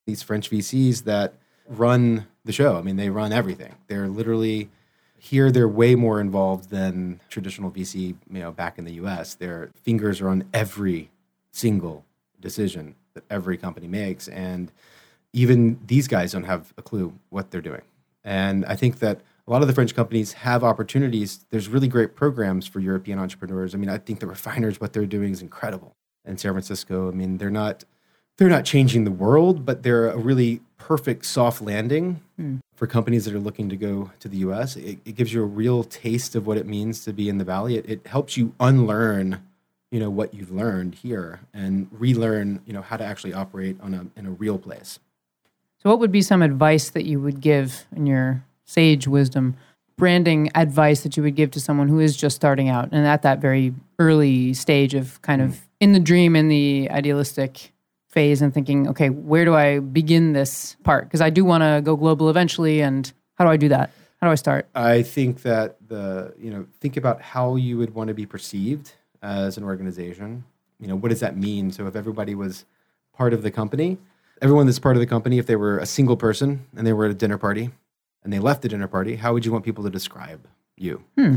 These 0.06 0.24
French 0.24 0.50
VCs 0.50 1.04
that 1.04 1.36
run 1.68 2.28
the 2.44 2.51
show, 2.51 2.78
I 2.78 2.82
mean, 2.82 2.98
they 2.98 3.10
run 3.10 3.32
everything. 3.32 3.75
They're 3.88 4.08
literally 4.08 4.70
here 5.18 5.51
they're 5.51 5.68
way 5.68 5.94
more 5.94 6.20
involved 6.20 6.72
than 6.72 7.20
traditional 7.30 7.70
VC, 7.70 8.16
you 8.32 8.40
know, 8.40 8.51
back 8.51 8.80
in 8.80 8.86
the 8.86 8.94
US. 8.94 9.36
Their 9.36 9.70
fingers 9.75 10.20
are 10.20 10.30
on 10.30 10.46
every 10.51 11.12
single 11.51 12.04
decision 12.40 12.96
that 13.13 13.24
every 13.30 13.56
company 13.56 13.88
makes 13.88 14.28
and 14.28 14.72
even 15.34 15.80
these 15.86 16.08
guys 16.08 16.32
don't 16.32 16.44
have 16.44 16.74
a 16.78 16.82
clue 16.82 17.13
what 17.30 17.51
they're 17.51 17.62
doing. 17.62 17.84
And 18.24 18.66
I 18.66 18.75
think 18.75 19.00
that 19.00 19.22
a 19.51 19.53
lot 19.53 19.62
of 19.62 19.67
the 19.67 19.74
French 19.74 19.93
companies 19.93 20.31
have 20.31 20.63
opportunities. 20.63 21.46
There's 21.50 21.67
really 21.67 21.89
great 21.89 22.15
programs 22.15 22.65
for 22.65 22.79
European 22.79 23.20
entrepreneurs. 23.20 23.75
I 23.75 23.77
mean, 23.79 23.89
I 23.89 23.98
think 23.98 24.22
the 24.22 24.27
refiners 24.27 24.79
what 24.79 24.93
they're 24.93 25.05
doing 25.05 25.34
is 25.34 25.41
incredible. 25.41 25.98
In 26.24 26.38
San 26.38 26.53
Francisco, 26.53 27.10
I 27.10 27.12
mean, 27.12 27.38
they're 27.38 27.50
not 27.50 27.84
they're 28.38 28.48
not 28.48 28.63
changing 28.63 29.03
the 29.03 29.12
world, 29.12 29.65
but 29.65 29.84
they're 29.84 30.10
a 30.10 30.17
really 30.17 30.62
perfect 30.77 31.25
soft 31.25 31.62
landing 31.62 32.22
hmm. 32.38 32.58
for 32.74 32.88
companies 32.88 33.25
that 33.25 33.34
are 33.34 33.41
looking 33.41 33.67
to 33.67 33.75
go 33.75 34.12
to 34.22 34.29
the 34.29 34.38
US. 34.38 34.77
It, 34.77 35.00
it 35.03 35.15
gives 35.15 35.34
you 35.34 35.43
a 35.43 35.46
real 35.46 35.84
taste 35.84 36.34
of 36.34 36.48
what 36.48 36.58
it 36.58 36.65
means 36.65 37.03
to 37.03 37.12
be 37.12 37.27
in 37.27 37.38
the 37.38 37.43
valley. 37.43 37.75
It, 37.75 37.89
it 37.89 38.08
helps 38.08 38.38
you 38.38 38.53
unlearn, 38.58 39.43
you 39.91 40.00
know, 40.00 40.10
what 40.10 40.34
you've 40.34 40.51
learned 40.51 40.96
here 40.96 41.41
and 41.53 41.89
relearn, 41.91 42.62
you 42.65 42.72
know, 42.72 42.81
how 42.81 42.96
to 42.96 43.03
actually 43.03 43.34
operate 43.34 43.75
on 43.81 43.93
a 43.93 44.05
in 44.17 44.25
a 44.27 44.31
real 44.31 44.58
place. 44.58 45.00
So, 45.84 45.89
what 45.89 46.00
would 46.00 46.12
be 46.12 46.22
some 46.22 46.41
advice 46.41 46.89
that 46.91 47.03
you 47.03 47.20
would 47.20 47.41
give 47.41 47.86
in 47.93 48.05
your 48.05 48.46
sage 48.65 49.08
wisdom, 49.08 49.56
branding 49.98 50.50
advice 50.56 51.01
that 51.01 51.15
you 51.15 51.24
would 51.24 51.36
give 51.36 51.51
to 51.51 51.60
someone 51.60 51.88
who 51.88 52.00
is 52.00 52.18
just 52.18 52.36
starting 52.36 52.70
out 52.70 52.89
and 52.91 53.06
at 53.06 53.22
that 53.22 53.39
very 53.39 53.74
early 54.00 54.53
stage 54.53 54.96
of 54.96 55.22
kind 55.22 55.41
of 55.41 55.62
in 55.80 55.94
the 55.94 56.00
dream, 56.00 56.36
in 56.36 56.48
the 56.48 56.89
idealistic 56.89 57.72
phase, 58.08 58.41
and 58.41 58.53
thinking, 58.53 58.88
okay, 58.88 59.10
where 59.10 59.46
do 59.46 59.56
I 59.56 59.80
begin 59.80 60.34
this 60.34 60.75
part? 60.84 61.06
Because 61.06 61.22
I 61.22 61.30
do 61.30 61.46
want 61.46 61.62
to 61.62 61.82
go 61.84 61.96
global 61.96 62.30
eventually, 62.30 62.82
and 62.82 63.12
how 63.36 63.46
do 63.46 63.51
I 63.51 63.58
do 63.58 63.70
that? 63.70 63.91
How 64.20 64.27
do 64.27 64.32
I 64.32 64.36
start? 64.36 64.68
I 64.75 65.01
think 65.01 65.41
that 65.44 65.77
the 65.88 66.34
you 66.38 66.51
know 66.51 66.65
think 66.80 66.98
about 66.98 67.22
how 67.22 67.56
you 67.56 67.77
would 67.77 67.94
want 67.94 68.08
to 68.10 68.13
be 68.13 68.25
perceived 68.25 68.94
as 69.22 69.58
an 69.58 69.63
organization. 69.63 70.44
You 70.80 70.88
know, 70.88 70.96
what 70.96 71.10
does 71.10 71.20
that 71.20 71.38
mean? 71.38 71.72
So 71.72 71.86
if 71.88 71.96
everybody 71.96 72.36
was 72.36 72.65
part 73.13 73.34
of 73.34 73.44
the 73.44 73.51
company, 73.51 73.98
everyone 74.41 74.65
that's 74.65 74.80
part 74.80 74.96
of 74.96 75.00
the 75.00 75.08
company, 75.08 75.38
if 75.38 75.46
they 75.46 75.56
were 75.56 75.77
a 75.77 75.86
single 75.86 76.18
person 76.18 76.65
and 76.75 76.86
they 76.86 76.94
were 76.94 77.06
at 77.06 77.12
a 77.12 77.15
dinner 77.15 77.38
party 77.38 77.70
and 78.24 78.32
they 78.32 78.40
left 78.40 78.62
the 78.62 78.70
dinner 78.70 78.88
party, 78.88 79.16
how 79.16 79.34
would 79.34 79.46
you 79.46 79.51
want 79.51 79.66
people 79.66 79.84
to 79.84 79.90
describe 79.90 80.48
you? 80.78 81.04
Hmm. 81.18 81.36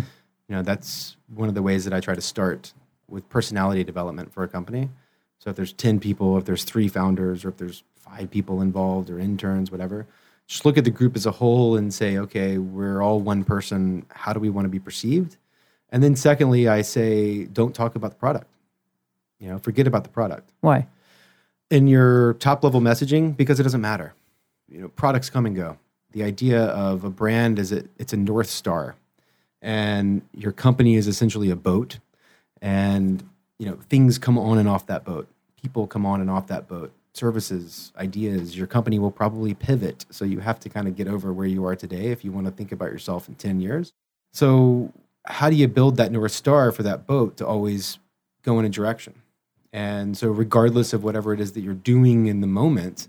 You 0.48 0.56
know, 0.56 0.62
that's 0.62 1.16
one 1.34 1.48
of 1.48 1.54
the 1.54 1.62
ways 1.62 1.84
that 1.84 1.94
I 1.94 2.00
try 2.00 2.14
to 2.14 2.20
start 2.20 2.72
with 3.08 3.28
personality 3.28 3.84
development 3.84 4.32
for 4.32 4.42
a 4.42 4.48
company. 4.48 4.90
So 5.38 5.50
if 5.50 5.56
there's 5.56 5.72
10 5.72 6.00
people, 6.00 6.38
if 6.38 6.44
there's 6.44 6.64
three 6.64 6.88
founders, 6.88 7.44
or 7.44 7.48
if 7.50 7.56
there's 7.56 7.82
five 7.96 8.30
people 8.30 8.60
involved 8.60 9.10
or 9.10 9.18
interns, 9.18 9.70
whatever, 9.70 10.06
just 10.46 10.64
look 10.64 10.76
at 10.76 10.84
the 10.84 10.90
group 10.90 11.16
as 11.16 11.26
a 11.26 11.30
whole 11.30 11.76
and 11.76 11.92
say, 11.92 12.18
okay, 12.18 12.58
we're 12.58 13.02
all 13.02 13.20
one 13.20 13.44
person. 13.44 14.04
How 14.10 14.32
do 14.32 14.40
we 14.40 14.50
want 14.50 14.66
to 14.66 14.70
be 14.70 14.78
perceived? 14.78 15.36
And 15.90 16.02
then 16.02 16.16
secondly, 16.16 16.68
I 16.68 16.82
say, 16.82 17.44
don't 17.44 17.74
talk 17.74 17.94
about 17.94 18.10
the 18.10 18.16
product. 18.16 18.48
You 19.38 19.48
know, 19.48 19.58
forget 19.58 19.86
about 19.86 20.04
the 20.04 20.10
product. 20.10 20.50
Why? 20.60 20.86
In 21.70 21.86
your 21.86 22.34
top 22.34 22.62
level 22.62 22.80
messaging, 22.80 23.36
because 23.36 23.58
it 23.58 23.62
doesn't 23.62 23.80
matter. 23.80 24.14
You 24.68 24.80
know, 24.80 24.88
products 24.88 25.30
come 25.30 25.46
and 25.46 25.56
go. 25.56 25.78
The 26.14 26.22
idea 26.22 26.66
of 26.66 27.02
a 27.02 27.10
brand 27.10 27.58
is 27.58 27.72
it, 27.72 27.88
it's 27.98 28.12
a 28.12 28.16
north 28.16 28.48
star, 28.48 28.94
and 29.60 30.22
your 30.32 30.52
company 30.52 30.94
is 30.94 31.08
essentially 31.08 31.50
a 31.50 31.56
boat, 31.56 31.98
and 32.62 33.28
you 33.58 33.66
know 33.66 33.78
things 33.88 34.16
come 34.16 34.38
on 34.38 34.58
and 34.58 34.68
off 34.68 34.86
that 34.86 35.04
boat. 35.04 35.26
People 35.60 35.88
come 35.88 36.06
on 36.06 36.20
and 36.20 36.30
off 36.30 36.46
that 36.46 36.68
boat. 36.68 36.92
Services, 37.14 37.92
ideas. 37.96 38.56
Your 38.56 38.68
company 38.68 39.00
will 39.00 39.10
probably 39.10 39.54
pivot, 39.54 40.06
so 40.08 40.24
you 40.24 40.38
have 40.38 40.60
to 40.60 40.68
kind 40.68 40.86
of 40.86 40.94
get 40.94 41.08
over 41.08 41.32
where 41.32 41.48
you 41.48 41.66
are 41.66 41.74
today 41.74 42.12
if 42.12 42.24
you 42.24 42.30
want 42.30 42.46
to 42.46 42.52
think 42.52 42.70
about 42.70 42.92
yourself 42.92 43.28
in 43.28 43.34
ten 43.34 43.60
years. 43.60 43.92
So, 44.32 44.92
how 45.26 45.50
do 45.50 45.56
you 45.56 45.66
build 45.66 45.96
that 45.96 46.12
north 46.12 46.32
star 46.32 46.70
for 46.70 46.84
that 46.84 47.08
boat 47.08 47.36
to 47.38 47.46
always 47.46 47.98
go 48.42 48.60
in 48.60 48.64
a 48.64 48.68
direction? 48.68 49.14
And 49.72 50.16
so, 50.16 50.28
regardless 50.28 50.92
of 50.92 51.02
whatever 51.02 51.34
it 51.34 51.40
is 51.40 51.54
that 51.54 51.62
you're 51.62 51.74
doing 51.74 52.26
in 52.26 52.40
the 52.40 52.46
moment, 52.46 53.08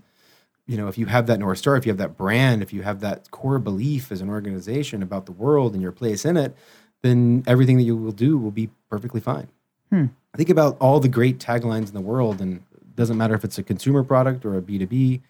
you 0.66 0.76
know, 0.76 0.88
if 0.88 0.98
you 0.98 1.06
have 1.06 1.26
that 1.26 1.38
North 1.38 1.58
Star, 1.58 1.76
if 1.76 1.86
you 1.86 1.90
have 1.90 1.98
that 1.98 2.16
brand, 2.16 2.62
if 2.62 2.72
you 2.72 2.82
have 2.82 3.00
that 3.00 3.30
core 3.30 3.58
belief 3.58 4.10
as 4.10 4.20
an 4.20 4.28
organization 4.28 5.02
about 5.02 5.26
the 5.26 5.32
world 5.32 5.72
and 5.74 5.82
your 5.82 5.92
place 5.92 6.24
in 6.24 6.36
it, 6.36 6.56
then 7.02 7.44
everything 7.46 7.76
that 7.76 7.84
you 7.84 7.96
will 7.96 8.12
do 8.12 8.36
will 8.36 8.50
be 8.50 8.68
perfectly 8.90 9.20
fine. 9.20 9.48
Hmm. 9.90 10.06
Think 10.36 10.50
about 10.50 10.76
all 10.80 11.00
the 11.00 11.08
great 11.08 11.38
taglines 11.38 11.88
in 11.88 11.94
the 11.94 12.00
world, 12.00 12.40
and 12.40 12.62
it 12.74 12.96
doesn't 12.96 13.16
matter 13.16 13.34
if 13.34 13.44
it's 13.44 13.58
a 13.58 13.62
consumer 13.62 14.02
product 14.02 14.44
or 14.44 14.56
a 14.58 14.60
B2B 14.60 15.20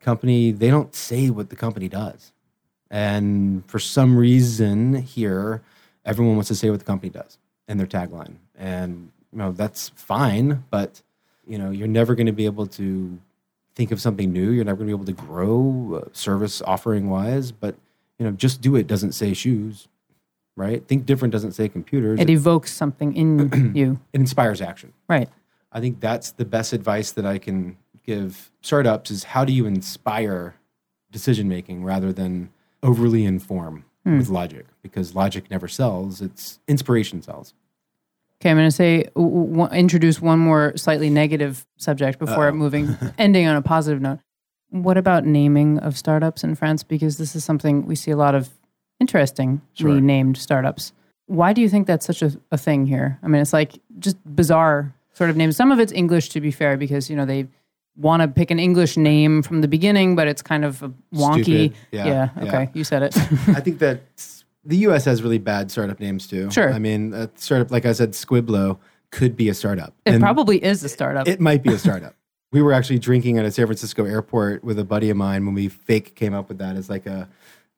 company, 0.00 0.50
they 0.50 0.70
don't 0.70 0.94
say 0.94 1.30
what 1.30 1.50
the 1.50 1.56
company 1.56 1.88
does. 1.88 2.32
And 2.90 3.68
for 3.68 3.78
some 3.78 4.16
reason 4.16 4.94
here, 4.94 5.62
everyone 6.04 6.36
wants 6.36 6.48
to 6.48 6.54
say 6.54 6.70
what 6.70 6.78
the 6.78 6.84
company 6.84 7.10
does 7.10 7.38
in 7.68 7.78
their 7.78 7.86
tagline. 7.86 8.36
And 8.56 9.10
you 9.32 9.38
know, 9.38 9.52
that's 9.52 9.90
fine, 9.90 10.64
but 10.70 11.02
you 11.46 11.58
know, 11.58 11.70
you're 11.70 11.88
never 11.88 12.14
going 12.14 12.26
to 12.26 12.32
be 12.32 12.46
able 12.46 12.66
to 12.68 13.18
think 13.76 13.92
of 13.92 14.00
something 14.00 14.32
new. 14.32 14.50
You're 14.50 14.64
never 14.64 14.78
going 14.78 14.88
to 14.90 14.96
be 14.96 15.02
able 15.02 15.14
to 15.16 15.26
grow 15.26 16.02
uh, 16.02 16.08
service 16.12 16.60
offering 16.62 17.08
wise, 17.08 17.52
but 17.52 17.76
you 18.18 18.24
know, 18.26 18.32
just 18.32 18.60
do 18.60 18.74
it 18.74 18.86
doesn't 18.88 19.12
say 19.12 19.34
shoes, 19.34 19.86
right? 20.56 20.84
Think 20.88 21.06
different 21.06 21.30
doesn't 21.32 21.52
say 21.52 21.68
computers. 21.68 22.18
It 22.18 22.30
evokes 22.30 22.72
something 22.72 23.14
in 23.14 23.72
you. 23.76 24.00
it 24.12 24.20
inspires 24.20 24.60
action. 24.60 24.92
Right. 25.08 25.28
I 25.70 25.80
think 25.80 26.00
that's 26.00 26.32
the 26.32 26.44
best 26.46 26.72
advice 26.72 27.12
that 27.12 27.26
I 27.26 27.38
can 27.38 27.76
give 28.02 28.50
startups 28.62 29.10
is 29.10 29.24
how 29.24 29.44
do 29.44 29.52
you 29.52 29.66
inspire 29.66 30.54
decision 31.10 31.48
making 31.48 31.84
rather 31.84 32.12
than 32.12 32.50
overly 32.82 33.24
inform 33.24 33.84
Hmm. 34.04 34.18
with 34.18 34.28
logic 34.28 34.66
because 34.82 35.16
logic 35.16 35.50
never 35.50 35.66
sells, 35.66 36.22
it's 36.22 36.60
inspiration 36.68 37.20
sells. 37.22 37.54
Okay, 38.40 38.50
I'm 38.50 38.56
going 38.56 38.68
to 38.68 38.70
say 38.70 39.04
w- 39.14 39.46
w- 39.54 39.68
introduce 39.78 40.20
one 40.20 40.38
more 40.38 40.72
slightly 40.76 41.08
negative 41.10 41.66
subject 41.78 42.18
before 42.18 42.48
Uh-oh. 42.48 42.52
moving, 42.52 42.96
ending 43.18 43.46
on 43.46 43.56
a 43.56 43.62
positive 43.62 44.00
note. 44.02 44.18
What 44.70 44.98
about 44.98 45.24
naming 45.24 45.78
of 45.78 45.96
startups 45.96 46.44
in 46.44 46.54
France? 46.54 46.82
Because 46.82 47.16
this 47.18 47.34
is 47.34 47.44
something 47.44 47.86
we 47.86 47.94
see 47.96 48.10
a 48.10 48.16
lot 48.16 48.34
of 48.34 48.50
interestingly 49.00 49.60
Sure. 49.74 50.00
named 50.00 50.36
startups. 50.36 50.92
Why 51.26 51.52
do 51.52 51.60
you 51.60 51.68
think 51.68 51.86
that's 51.86 52.04
such 52.06 52.22
a, 52.22 52.32
a 52.52 52.58
thing 52.58 52.86
here? 52.86 53.18
I 53.22 53.28
mean, 53.28 53.40
it's 53.42 53.52
like 53.52 53.78
just 53.98 54.16
bizarre 54.34 54.92
sort 55.14 55.30
of 55.30 55.36
names. 55.36 55.56
Some 55.56 55.72
of 55.72 55.80
it's 55.80 55.92
English, 55.92 56.28
to 56.30 56.40
be 56.40 56.50
fair, 56.50 56.76
because 56.76 57.08
you 57.10 57.16
know 57.16 57.24
they 57.26 57.46
want 57.96 58.20
to 58.22 58.28
pick 58.28 58.50
an 58.50 58.58
English 58.58 58.96
name 58.98 59.42
from 59.42 59.60
the 59.62 59.68
beginning, 59.68 60.14
but 60.14 60.28
it's 60.28 60.42
kind 60.42 60.64
of 60.64 60.84
wonky. 61.14 61.72
Yeah, 61.90 62.06
yeah. 62.06 62.28
yeah. 62.36 62.44
Okay, 62.44 62.70
you 62.74 62.84
said 62.84 63.02
it. 63.02 63.16
I 63.48 63.60
think 63.60 63.78
that 63.78 64.00
the 64.66 64.78
US 64.78 65.04
has 65.04 65.22
really 65.22 65.38
bad 65.38 65.70
startup 65.70 66.00
names 66.00 66.26
too. 66.26 66.50
Sure. 66.50 66.72
I 66.72 66.78
mean, 66.78 67.14
a 67.14 67.30
startup, 67.36 67.70
like 67.70 67.86
I 67.86 67.92
said, 67.92 68.12
Squiblo 68.12 68.78
could 69.10 69.36
be 69.36 69.48
a 69.48 69.54
startup. 69.54 69.94
it 70.04 70.14
And 70.14 70.22
probably 70.22 70.62
is 70.62 70.82
a 70.82 70.88
startup. 70.88 71.28
It 71.28 71.40
might 71.40 71.62
be 71.62 71.72
a 71.72 71.78
startup. 71.78 72.14
we 72.52 72.60
were 72.62 72.72
actually 72.72 72.98
drinking 72.98 73.38
at 73.38 73.44
a 73.44 73.50
San 73.50 73.66
Francisco 73.66 74.04
airport 74.04 74.64
with 74.64 74.78
a 74.78 74.84
buddy 74.84 75.10
of 75.10 75.16
mine 75.16 75.46
when 75.46 75.54
we 75.54 75.68
fake 75.68 76.14
came 76.14 76.34
up 76.34 76.48
with 76.48 76.58
that 76.58 76.76
as 76.76 76.90
like 76.90 77.06
a 77.06 77.28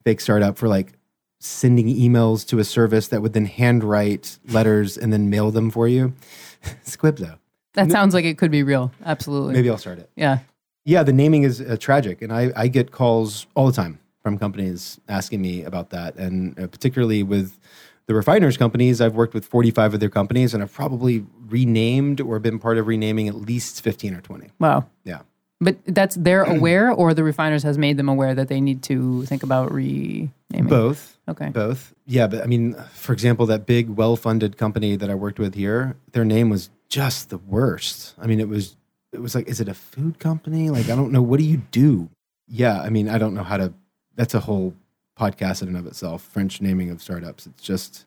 fake 0.04 0.20
startup 0.20 0.56
for 0.56 0.68
like 0.68 0.94
sending 1.40 1.86
emails 1.86 2.46
to 2.48 2.58
a 2.58 2.64
service 2.64 3.08
that 3.08 3.22
would 3.22 3.32
then 3.32 3.44
handwrite 3.44 4.38
letters 4.48 4.98
and 4.98 5.12
then 5.12 5.30
mail 5.30 5.50
them 5.50 5.70
for 5.70 5.86
you. 5.86 6.12
Squiblo. 6.84 7.38
that 7.74 7.90
sounds 7.90 8.14
like 8.14 8.24
it 8.24 8.38
could 8.38 8.50
be 8.50 8.62
real. 8.62 8.90
Absolutely. 9.04 9.52
Maybe 9.54 9.70
I'll 9.70 9.78
start 9.78 9.98
it. 9.98 10.10
Yeah. 10.16 10.38
Yeah, 10.84 11.02
the 11.02 11.12
naming 11.12 11.42
is 11.42 11.60
uh, 11.60 11.76
tragic, 11.78 12.22
and 12.22 12.32
I, 12.32 12.50
I 12.56 12.66
get 12.68 12.92
calls 12.92 13.46
all 13.54 13.66
the 13.66 13.74
time 13.74 13.98
from 14.22 14.38
companies 14.38 15.00
asking 15.08 15.40
me 15.40 15.64
about 15.64 15.90
that, 15.90 16.16
and 16.16 16.58
uh, 16.58 16.66
particularly 16.66 17.22
with 17.22 17.58
the 18.06 18.14
refiners 18.14 18.56
companies. 18.56 19.00
I've 19.00 19.14
worked 19.14 19.34
with 19.34 19.44
45 19.44 19.94
of 19.94 20.00
their 20.00 20.08
companies, 20.08 20.54
and 20.54 20.62
I've 20.62 20.72
probably 20.72 21.24
renamed 21.46 22.20
or 22.20 22.38
been 22.38 22.58
part 22.58 22.78
of 22.78 22.86
renaming 22.86 23.28
at 23.28 23.34
least 23.34 23.82
15 23.82 24.14
or 24.14 24.20
20. 24.20 24.50
Wow. 24.58 24.86
Yeah. 25.04 25.20
But 25.60 25.76
that's 25.86 26.14
they're 26.14 26.44
aware, 26.44 26.90
or 26.92 27.14
the 27.14 27.24
refiners 27.24 27.64
has 27.64 27.76
made 27.76 27.96
them 27.96 28.08
aware 28.08 28.34
that 28.34 28.46
they 28.46 28.60
need 28.60 28.82
to 28.84 29.26
think 29.26 29.42
about 29.42 29.72
renaming. 29.72 30.30
Both. 30.68 31.18
Okay. 31.28 31.48
Both. 31.48 31.94
Yeah, 32.06 32.28
but 32.28 32.42
I 32.42 32.46
mean, 32.46 32.74
for 32.92 33.12
example, 33.12 33.44
that 33.46 33.66
big, 33.66 33.88
well-funded 33.88 34.56
company 34.56 34.94
that 34.94 35.10
I 35.10 35.14
worked 35.14 35.40
with 35.40 35.54
here, 35.54 35.96
their 36.12 36.24
name 36.24 36.48
was 36.48 36.70
just 36.88 37.30
the 37.30 37.38
worst. 37.38 38.14
I 38.18 38.26
mean, 38.26 38.38
it 38.38 38.48
was 38.48 38.76
it 39.12 39.20
was 39.20 39.34
like, 39.34 39.48
is 39.48 39.60
it 39.60 39.68
a 39.68 39.74
food 39.74 40.18
company? 40.18 40.70
Like, 40.70 40.88
I 40.88 40.96
don't 40.96 41.12
know. 41.12 41.22
What 41.22 41.38
do 41.38 41.44
you 41.44 41.62
do? 41.70 42.08
Yeah, 42.46 42.80
I 42.80 42.90
mean, 42.90 43.08
I 43.08 43.18
don't 43.18 43.34
know 43.34 43.42
how 43.42 43.56
to. 43.56 43.72
That's 44.18 44.34
a 44.34 44.40
whole 44.40 44.74
podcast 45.18 45.62
in 45.62 45.68
and 45.68 45.76
of 45.78 45.86
itself. 45.86 46.22
French 46.22 46.60
naming 46.60 46.90
of 46.90 47.00
startups. 47.00 47.46
It's 47.46 47.62
just 47.62 48.04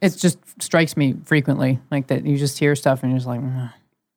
It 0.00 0.16
just 0.18 0.38
strikes 0.60 0.96
me 0.96 1.14
frequently, 1.24 1.78
like 1.90 2.08
that 2.08 2.24
you 2.26 2.36
just 2.38 2.58
hear 2.58 2.74
stuff 2.74 3.02
and 3.04 3.12
you're 3.12 3.18
just 3.18 3.28
like, 3.28 3.40
"Nah." 3.42 3.68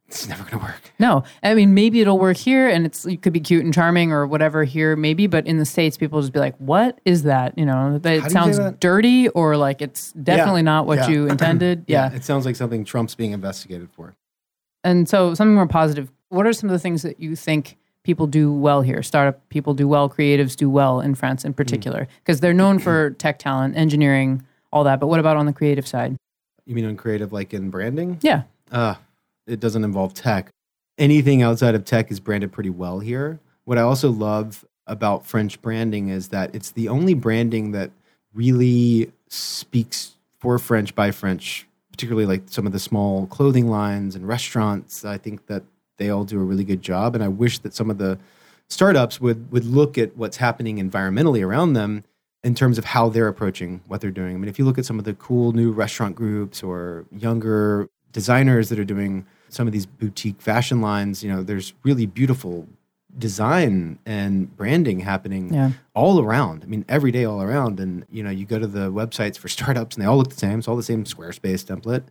it's 0.07 0.27
never 0.29 0.43
gonna 0.43 0.63
work. 0.63 0.93
no. 0.99 1.23
I 1.43 1.55
mean, 1.55 1.73
maybe 1.73 1.99
it'll 1.99 2.19
work 2.19 2.37
here, 2.37 2.69
and 2.69 2.85
it's 2.85 3.05
it 3.05 3.21
could 3.21 3.33
be 3.33 3.39
cute 3.41 3.65
and 3.65 3.73
charming 3.73 4.11
or 4.11 4.25
whatever 4.25 4.63
here, 4.63 4.95
maybe. 4.95 5.27
But 5.27 5.45
in 5.45 5.57
the 5.57 5.65
states, 5.65 5.97
people 5.97 6.21
just 6.21 6.31
be 6.31 6.39
like, 6.39 6.55
"What 6.57 7.01
is 7.05 7.23
that?" 7.23 7.57
You 7.57 7.65
know, 7.65 7.99
that 7.99 8.09
How 8.09 8.13
it 8.13 8.17
do 8.19 8.23
you 8.23 8.29
say 8.29 8.33
sounds 8.33 8.57
that? 8.57 8.79
dirty 8.79 9.27
or 9.29 9.57
like 9.57 9.81
it's 9.81 10.13
definitely 10.13 10.61
not 10.63 10.85
what 10.87 10.99
yeah. 10.99 11.07
you 11.09 11.27
intended. 11.29 11.83
yeah. 11.87 12.13
It 12.13 12.23
sounds 12.23 12.45
like 12.45 12.55
something 12.55 12.85
Trump's 12.85 13.15
being 13.15 13.31
investigated 13.33 13.89
for. 13.91 14.15
And 14.83 15.09
so, 15.09 15.33
something 15.33 15.55
more 15.55 15.67
positive. 15.67 16.11
What 16.29 16.45
are 16.47 16.53
some 16.53 16.69
of 16.69 16.73
the 16.73 16.79
things 16.79 17.01
that 17.01 17.19
you 17.19 17.35
think 17.35 17.77
people 18.05 18.27
do 18.27 18.53
well 18.53 18.81
here? 18.81 19.03
Startup 19.03 19.37
people 19.49 19.73
do 19.73 19.87
well, 19.87 20.09
creatives 20.09 20.55
do 20.55 20.69
well 20.69 21.01
in 21.01 21.15
France 21.15 21.43
in 21.43 21.53
particular, 21.53 22.07
because 22.23 22.39
they're 22.39 22.53
known 22.53 22.79
for 22.79 23.09
tech 23.11 23.39
talent, 23.39 23.75
engineering, 23.75 24.45
all 24.71 24.85
that. 24.85 24.99
But 24.99 25.07
what 25.07 25.19
about 25.19 25.35
on 25.35 25.45
the 25.45 25.53
creative 25.53 25.87
side? 25.87 26.15
You 26.65 26.75
mean 26.75 26.85
on 26.85 26.95
creative, 26.95 27.33
like 27.33 27.53
in 27.53 27.69
branding? 27.69 28.19
Yeah. 28.21 28.43
uh, 28.71 28.95
it 29.47 29.59
doesn't 29.59 29.83
involve 29.83 30.13
tech. 30.13 30.49
Anything 30.97 31.41
outside 31.41 31.75
of 31.75 31.83
tech 31.83 32.09
is 32.11 32.19
branded 32.19 32.51
pretty 32.51 32.69
well 32.69 32.99
here. 32.99 33.39
What 33.65 33.77
I 33.77 33.81
also 33.81 34.11
love 34.11 34.63
about 34.87 35.25
French 35.25 35.61
branding 35.61 36.09
is 36.09 36.29
that 36.29 36.53
it's 36.55 36.71
the 36.71 36.87
only 36.87 37.13
branding 37.13 37.71
that 37.71 37.91
really 38.33 39.11
speaks 39.27 40.13
for 40.39 40.57
French 40.59 40.93
by 40.95 41.11
French, 41.11 41.67
particularly 41.91 42.25
like 42.25 42.43
some 42.47 42.65
of 42.65 42.71
the 42.71 42.79
small 42.79 43.25
clothing 43.27 43.67
lines 43.67 44.15
and 44.15 44.27
restaurants. 44.27 45.03
I 45.03 45.17
think 45.17 45.47
that 45.47 45.63
they 45.97 46.09
all 46.09 46.23
do 46.23 46.39
a 46.39 46.43
really 46.43 46.63
good 46.63 46.81
job. 46.81 47.15
And 47.15 47.23
I 47.23 47.27
wish 47.27 47.59
that 47.59 47.73
some 47.73 47.89
of 47.89 47.97
the 47.97 48.17
startups 48.67 49.21
would 49.21 49.51
would 49.51 49.65
look 49.65 49.97
at 49.97 50.15
what's 50.17 50.37
happening 50.37 50.77
environmentally 50.77 51.45
around 51.45 51.73
them 51.73 52.03
in 52.43 52.53
terms 52.55 52.77
of 52.77 52.85
how 52.85 53.09
they're 53.09 53.27
approaching 53.27 53.81
what 53.87 54.01
they're 54.01 54.11
doing. 54.11 54.35
I 54.35 54.37
mean, 54.37 54.49
if 54.49 54.59
you 54.59 54.65
look 54.65 54.77
at 54.77 54.85
some 54.85 54.99
of 54.99 55.05
the 55.05 55.13
cool 55.15 55.51
new 55.51 55.71
restaurant 55.71 56.15
groups 56.15 56.61
or 56.63 57.05
younger 57.11 57.89
designers 58.11 58.69
that 58.69 58.79
are 58.79 58.85
doing 58.85 59.25
some 59.49 59.67
of 59.67 59.73
these 59.73 59.85
boutique 59.85 60.41
fashion 60.41 60.81
lines, 60.81 61.23
you 61.23 61.31
know, 61.31 61.41
there's 61.43 61.73
really 61.83 62.05
beautiful 62.05 62.67
design 63.17 63.97
and 64.05 64.55
branding 64.57 64.99
happening 64.99 65.53
Yeah. 65.53 65.71
all 65.93 66.19
around. 66.19 66.63
I 66.63 66.67
mean, 66.67 66.83
every 66.89 67.11
day, 67.11 67.23
all 67.25 67.41
around. 67.41 67.79
And 67.79 68.05
you 68.11 68.21
know, 68.23 68.29
you 68.29 68.45
go 68.45 68.59
to 68.59 68.67
the 68.67 68.91
websites 68.91 69.37
for 69.37 69.47
startups, 69.47 69.95
and 69.95 70.03
they 70.03 70.07
all 70.07 70.17
look 70.17 70.29
the 70.29 70.35
same. 70.35 70.59
It's 70.59 70.67
all 70.67 70.75
the 70.75 70.83
same 70.83 71.03
Squarespace 71.05 71.63
template. 71.65 72.03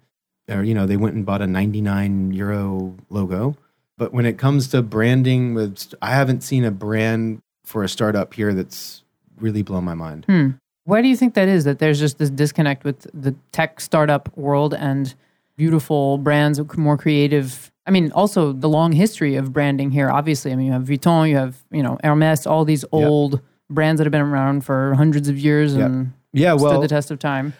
Or 0.48 0.62
you 0.62 0.74
know, 0.74 0.86
they 0.86 0.96
went 0.96 1.14
and 1.14 1.24
bought 1.26 1.42
a 1.42 1.46
99 1.46 2.32
euro 2.32 2.96
logo. 3.10 3.56
But 3.96 4.12
when 4.12 4.26
it 4.26 4.38
comes 4.38 4.68
to 4.68 4.83
branding, 4.83 5.54
with 5.54 5.94
I 6.02 6.11
haven't 6.11 6.42
seen 6.42 6.64
a 6.64 6.70
brand 6.70 7.40
for 7.64 7.85
a 7.85 7.88
startup 7.88 8.35
here 8.35 8.52
that's 8.52 9.02
really 9.38 9.62
blown 9.62 9.85
my 9.85 9.94
mind. 9.94 10.24
Hmm. 10.26 10.50
Why 10.85 11.00
do 11.00 11.09
you 11.09 11.16
think 11.16 11.35
that 11.35 11.48
is? 11.48 11.64
That 11.64 11.78
there's 11.78 11.98
just 11.98 12.18
this 12.18 12.30
disconnect 12.30 12.85
with 12.85 13.07
the 13.14 13.35
tech 13.52 13.80
startup 13.80 14.37
world 14.37 14.74
and 14.74 15.14
beautiful 15.57 16.18
brands, 16.18 16.61
more 16.76 16.98
creative. 16.98 17.70
I 17.87 17.90
mean, 17.90 18.12
also 18.12 18.52
the 18.52 18.68
long 18.68 18.92
history 18.92 19.37
of 19.37 19.52
branding 19.52 19.90
here. 19.90 20.11
Obviously, 20.11 20.52
I 20.52 20.57
mean, 20.57 20.66
you 20.66 20.72
have 20.72 20.83
Vuitton, 20.83 21.28
you 21.30 21.37
have 21.37 21.62
you 21.70 21.83
know 21.83 21.98
Hermes, 22.04 22.46
all 22.46 22.64
these 22.64 22.85
old 22.92 23.40
brands 23.70 23.98
that 23.98 24.04
have 24.04 24.12
been 24.12 24.20
around 24.20 24.64
for 24.64 24.94
hundreds 24.94 25.28
of 25.28 25.38
years 25.38 25.74
Yep. 25.74 25.87
and 25.87 26.12
Yeah, 26.33 26.54
stood 26.57 26.62
well, 26.64 26.80
the 26.80 26.88
test 26.88 27.11
of 27.11 27.18
time. 27.18 27.54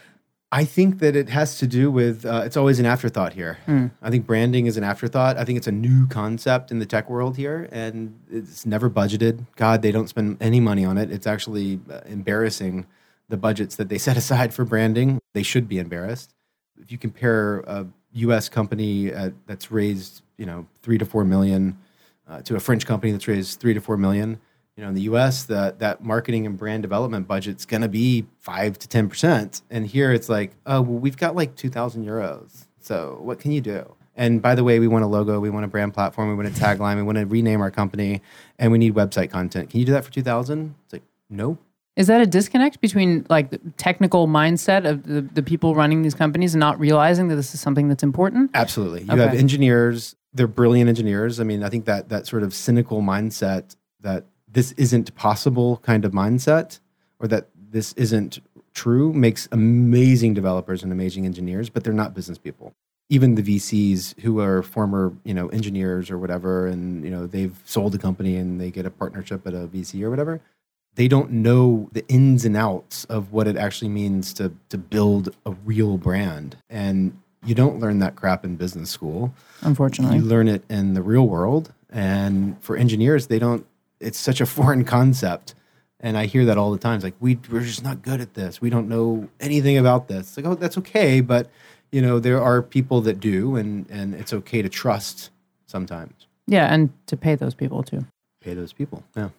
I 0.55 0.65
think 0.65 1.01
that 1.01 1.17
it 1.17 1.31
has 1.31 1.59
to 1.59 1.67
do 1.67 1.91
with 1.91 2.25
uh, 2.25 2.43
it's 2.45 2.57
always 2.57 2.79
an 2.79 2.87
afterthought 2.87 3.33
here. 3.33 3.59
Hmm. 3.67 3.87
I 4.01 4.11
think 4.11 4.25
branding 4.25 4.67
is 4.67 4.77
an 4.77 4.85
afterthought. 4.85 5.37
I 5.37 5.45
think 5.45 5.57
it's 5.57 5.67
a 5.67 5.73
new 5.73 6.07
concept 6.07 6.71
in 6.71 6.79
the 6.79 6.87
tech 6.87 7.11
world 7.11 7.37
here, 7.37 7.69
and 7.73 8.17
it's 8.31 8.65
never 8.65 8.89
budgeted. 8.89 9.47
God, 9.57 9.83
they 9.83 9.91
don't 9.91 10.09
spend 10.09 10.37
any 10.41 10.61
money 10.61 10.85
on 10.85 10.97
it. 10.97 11.11
It's 11.11 11.27
actually 11.27 11.81
uh, 11.91 12.03
embarrassing 12.07 12.87
the 13.29 13.37
budgets 13.37 13.75
that 13.77 13.89
they 13.89 13.99
set 14.07 14.17
aside 14.17 14.55
for 14.55 14.65
branding. 14.65 15.21
They 15.33 15.43
should 15.43 15.69
be 15.69 15.81
embarrassed. 15.81 16.33
If 16.81 16.93
you 16.93 16.99
compare 16.99 17.65
a 17.67 17.89
U.S. 18.13 18.49
company 18.49 19.13
uh, 19.13 19.31
that's 19.47 19.73
raised, 19.73 20.23
you 20.39 20.47
know, 20.47 20.69
three 20.83 20.99
to 20.99 21.05
four 21.05 21.25
million 21.25 21.79
uh, 22.29 22.43
to 22.43 22.55
a 22.55 22.61
French 22.61 22.87
company 22.87 23.11
that's 23.11 23.27
raised 23.27 23.59
three 23.59 23.75
to 23.75 23.81
four 23.81 23.97
million, 23.97 24.41
you 24.77 24.83
know, 24.83 24.89
in 24.89 24.95
the 24.95 25.03
U.S. 25.03 25.45
that 25.45 25.79
that 25.79 26.03
marketing 26.03 26.47
and 26.47 26.57
brand 26.57 26.83
development 26.83 27.29
budget's 27.29 27.65
going 27.65 27.83
to 27.83 27.89
be 27.89 28.27
five 28.41 28.79
to 28.79 28.89
ten 28.89 29.09
percent, 29.09 29.63
and 29.71 29.87
here 29.87 30.13
it's 30.13 30.29
like, 30.29 30.53
oh, 30.67 30.81
well, 30.83 30.99
we've 30.99 31.17
got 31.17 31.37
like 31.37 31.55
two 31.55 31.71
thousand 31.71 32.05
euros. 32.05 32.67
So 32.81 33.19
what 33.23 33.39
can 33.39 33.53
you 33.53 33.61
do? 33.61 33.95
And 34.17 34.41
by 34.43 34.55
the 34.55 34.63
way, 34.63 34.79
we 34.79 34.87
want 34.87 35.03
a 35.05 35.09
logo, 35.09 35.41
we 35.41 35.51
want 35.51 35.65
a 35.65 35.69
brand 35.69 35.93
platform, 35.93 36.29
we 36.29 36.35
want 36.37 36.47
a 36.47 36.61
tagline, 36.61 36.97
we 36.97 37.03
want 37.03 37.19
to 37.19 37.27
rename 37.27 37.61
our 37.61 37.71
company, 37.71 38.23
and 38.59 38.71
we 38.71 38.79
need 38.79 38.95
website 38.95 39.31
content. 39.31 39.71
Can 39.71 39.81
you 39.81 39.87
do 39.87 39.93
that 39.93 40.05
for 40.05 40.13
two 40.13 40.23
thousand? 40.23 40.75
It's 40.85 40.93
like, 40.93 41.03
no. 41.31 41.59
Is 41.97 42.09
that 42.09 42.21
a 42.21 42.27
disconnect 42.27 42.81
between 42.81 43.25
like 43.31 43.51
the 43.51 43.59
technical 43.77 44.27
mindset 44.27 44.85
of 44.85 45.05
the, 45.05 45.21
the 45.23 45.43
people 45.45 45.77
running 45.77 46.03
these 46.03 46.15
companies 46.15 46.53
and 46.53 46.59
not 46.59 46.79
realizing 46.81 47.29
that 47.29 47.37
this 47.37 47.55
is 47.55 47.61
something 47.61 47.87
that's 47.87 48.03
important? 48.03 48.51
Absolutely. 48.55 49.03
You 49.03 49.13
Okay. 49.13 49.23
have 49.23 49.35
engineers, 49.35 50.17
they're 50.33 50.49
brilliant 50.49 50.89
engineers. 50.89 51.39
I 51.39 51.45
mean, 51.45 51.63
I 51.63 51.69
think 51.69 51.85
that 51.85 52.09
that 52.09 52.27
sort 52.27 52.43
of 52.43 52.53
cynical 52.53 53.01
mindset 53.01 53.77
that 54.01 54.25
this 54.55 54.73
isn't 54.73 55.15
possible 55.15 55.79
kind 55.79 56.05
of 56.05 56.13
mindset 56.13 56.81
or 57.19 57.29
that 57.29 57.49
this 57.71 57.93
isn't 57.95 58.41
true 58.73 59.13
makes 59.13 59.49
amazing 59.53 60.35
developers 60.35 60.83
and 60.83 60.93
amazing 60.93 61.27
engineers, 61.27 61.69
but 61.69 61.85
they're 61.85 61.93
not 61.93 62.15
business 62.15 62.39
people. 62.39 62.73
Even 63.11 63.35
the 63.35 63.43
VCs 63.43 64.19
who 64.21 64.41
are 64.41 64.63
former, 64.63 65.13
you 65.25 65.35
know, 65.35 65.49
engineers 65.49 66.11
or 66.11 66.19
whatever 66.19 66.67
and, 66.67 67.05
you 67.05 67.11
know, 67.11 67.27
they've 67.27 67.57
sold 67.65 67.95
a 67.95 67.99
company 67.99 68.37
and 68.37 68.61
they 68.61 68.71
get 68.71 68.87
a 68.87 68.91
partnership 68.91 69.47
at 69.47 69.53
a 69.53 69.67
VC 69.67 70.03
or 70.03 70.11
whatever, 70.11 70.41
they 70.95 71.09
don't 71.09 71.31
know 71.31 71.89
the 71.93 72.07
ins 72.09 72.45
and 72.45 72.57
outs 72.57 73.05
of 73.07 73.33
what 73.33 73.47
it 73.47 73.57
actually 73.57 73.89
means 73.89 74.33
to 74.35 74.53
to 74.69 74.79
build 74.79 75.35
a 75.45 75.51
real 75.51 75.99
brand. 75.99 76.57
And 76.71 77.21
you 77.45 77.55
don't 77.55 77.79
learn 77.79 77.99
that 77.99 78.17
crap 78.17 78.45
in 78.45 78.57
business 78.57 78.91
school. 78.91 79.35
Unfortunately. 79.61 80.17
You 80.19 80.23
learn 80.23 80.49
it 80.49 80.65
in 80.71 80.95
the 80.95 81.03
real 81.03 81.29
world. 81.29 81.73
And 81.91 82.61
for 82.63 82.77
engineers, 82.77 83.27
they 83.27 83.39
don't 83.39 83.67
it's 84.01 84.19
such 84.19 84.41
a 84.41 84.47
foreign 84.57 84.85
concept. 84.85 85.55
And 86.01 86.19
I 86.19 86.27
hear 86.27 86.45
that 86.45 86.59
all 86.59 86.71
the 86.71 86.79
time. 86.79 86.97
It's 86.97 87.05
like 87.05 87.15
we 87.21 87.39
we're 87.51 87.63
just 87.63 87.83
not 87.83 88.03
good 88.03 88.21
at 88.21 88.35
this. 88.35 88.61
We 88.61 88.69
don't 88.69 88.89
know 88.89 89.29
anything 89.41 89.79
about 89.79 90.09
this. 90.09 90.29
It's 90.29 90.37
like, 90.37 90.47
oh, 90.47 90.55
that's 90.55 90.77
okay, 90.79 91.21
but 91.21 91.49
you 91.93 92.03
know, 92.03 92.19
there 92.19 92.43
are 92.43 92.61
people 92.61 93.01
that 93.03 93.21
do 93.21 93.57
and 93.57 93.87
and 93.91 94.15
it's 94.15 94.33
okay 94.33 94.61
to 94.61 94.69
trust 94.69 95.31
sometimes. 95.67 96.27
yeah, 96.47 96.73
and 96.73 96.91
to 97.07 97.17
pay 97.17 97.35
those 97.37 97.55
people 97.55 97.83
too. 97.83 98.05
Pay 98.41 98.55
those 98.55 98.73
people. 98.73 99.03
Yeah. 99.17 99.31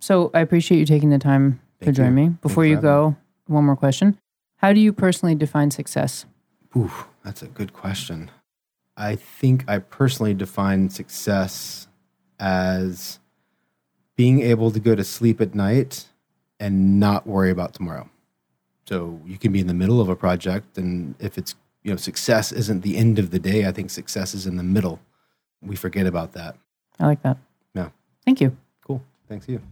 So 0.00 0.30
I 0.32 0.40
appreciate 0.40 0.78
you 0.78 0.86
taking 0.86 1.10
the 1.10 1.18
time 1.18 1.60
to 1.82 1.92
join 1.92 2.16
you. 2.16 2.24
me. 2.24 2.28
Before 2.40 2.54
for 2.54 2.64
you 2.64 2.80
go, 2.80 3.16
one 3.46 3.64
more 3.64 3.76
question. 3.76 4.16
How 4.56 4.72
do 4.72 4.80
you 4.80 4.92
personally 4.92 5.34
define 5.34 5.70
success? 5.70 6.24
Ooh, 6.76 6.92
that's 7.24 7.42
a 7.42 7.46
good 7.48 7.72
question. 7.72 8.30
I 8.96 9.14
think 9.16 9.64
I 9.68 9.78
personally 9.78 10.34
define 10.34 10.90
success 10.90 11.86
as 12.40 13.20
being 14.18 14.42
able 14.42 14.72
to 14.72 14.80
go 14.80 14.96
to 14.96 15.04
sleep 15.04 15.40
at 15.40 15.54
night 15.54 16.06
and 16.58 16.98
not 16.98 17.24
worry 17.24 17.52
about 17.52 17.72
tomorrow. 17.72 18.10
So 18.88 19.20
you 19.24 19.38
can 19.38 19.52
be 19.52 19.60
in 19.60 19.68
the 19.68 19.74
middle 19.74 20.00
of 20.00 20.08
a 20.08 20.16
project, 20.16 20.76
and 20.76 21.14
if 21.20 21.38
it's, 21.38 21.54
you 21.84 21.92
know, 21.92 21.96
success 21.96 22.50
isn't 22.50 22.80
the 22.82 22.96
end 22.96 23.20
of 23.20 23.30
the 23.30 23.38
day, 23.38 23.64
I 23.64 23.70
think 23.70 23.90
success 23.90 24.34
is 24.34 24.44
in 24.44 24.56
the 24.56 24.64
middle. 24.64 24.98
We 25.62 25.76
forget 25.76 26.04
about 26.04 26.32
that. 26.32 26.56
I 26.98 27.06
like 27.06 27.22
that. 27.22 27.38
Yeah. 27.74 27.90
Thank 28.24 28.40
you. 28.40 28.56
Cool. 28.84 29.00
Thanks, 29.28 29.48
you. 29.48 29.62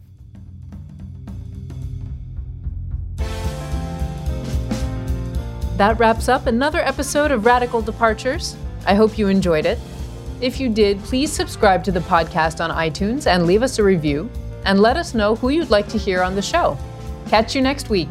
That 5.76 5.98
wraps 5.98 6.28
up 6.28 6.46
another 6.46 6.78
episode 6.78 7.32
of 7.32 7.44
Radical 7.44 7.82
Departures. 7.82 8.54
I 8.86 8.94
hope 8.94 9.18
you 9.18 9.26
enjoyed 9.26 9.66
it. 9.66 9.80
If 10.40 10.60
you 10.60 10.68
did, 10.68 10.98
please 11.00 11.32
subscribe 11.32 11.82
to 11.84 11.92
the 11.92 12.00
podcast 12.00 12.62
on 12.62 12.70
iTunes 12.70 13.26
and 13.26 13.46
leave 13.46 13.62
us 13.62 13.78
a 13.78 13.82
review, 13.82 14.30
and 14.66 14.80
let 14.80 14.96
us 14.96 15.14
know 15.14 15.34
who 15.36 15.48
you'd 15.48 15.70
like 15.70 15.88
to 15.88 15.98
hear 15.98 16.22
on 16.22 16.34
the 16.34 16.42
show. 16.42 16.76
Catch 17.28 17.54
you 17.54 17.62
next 17.62 17.88
week. 17.88 18.08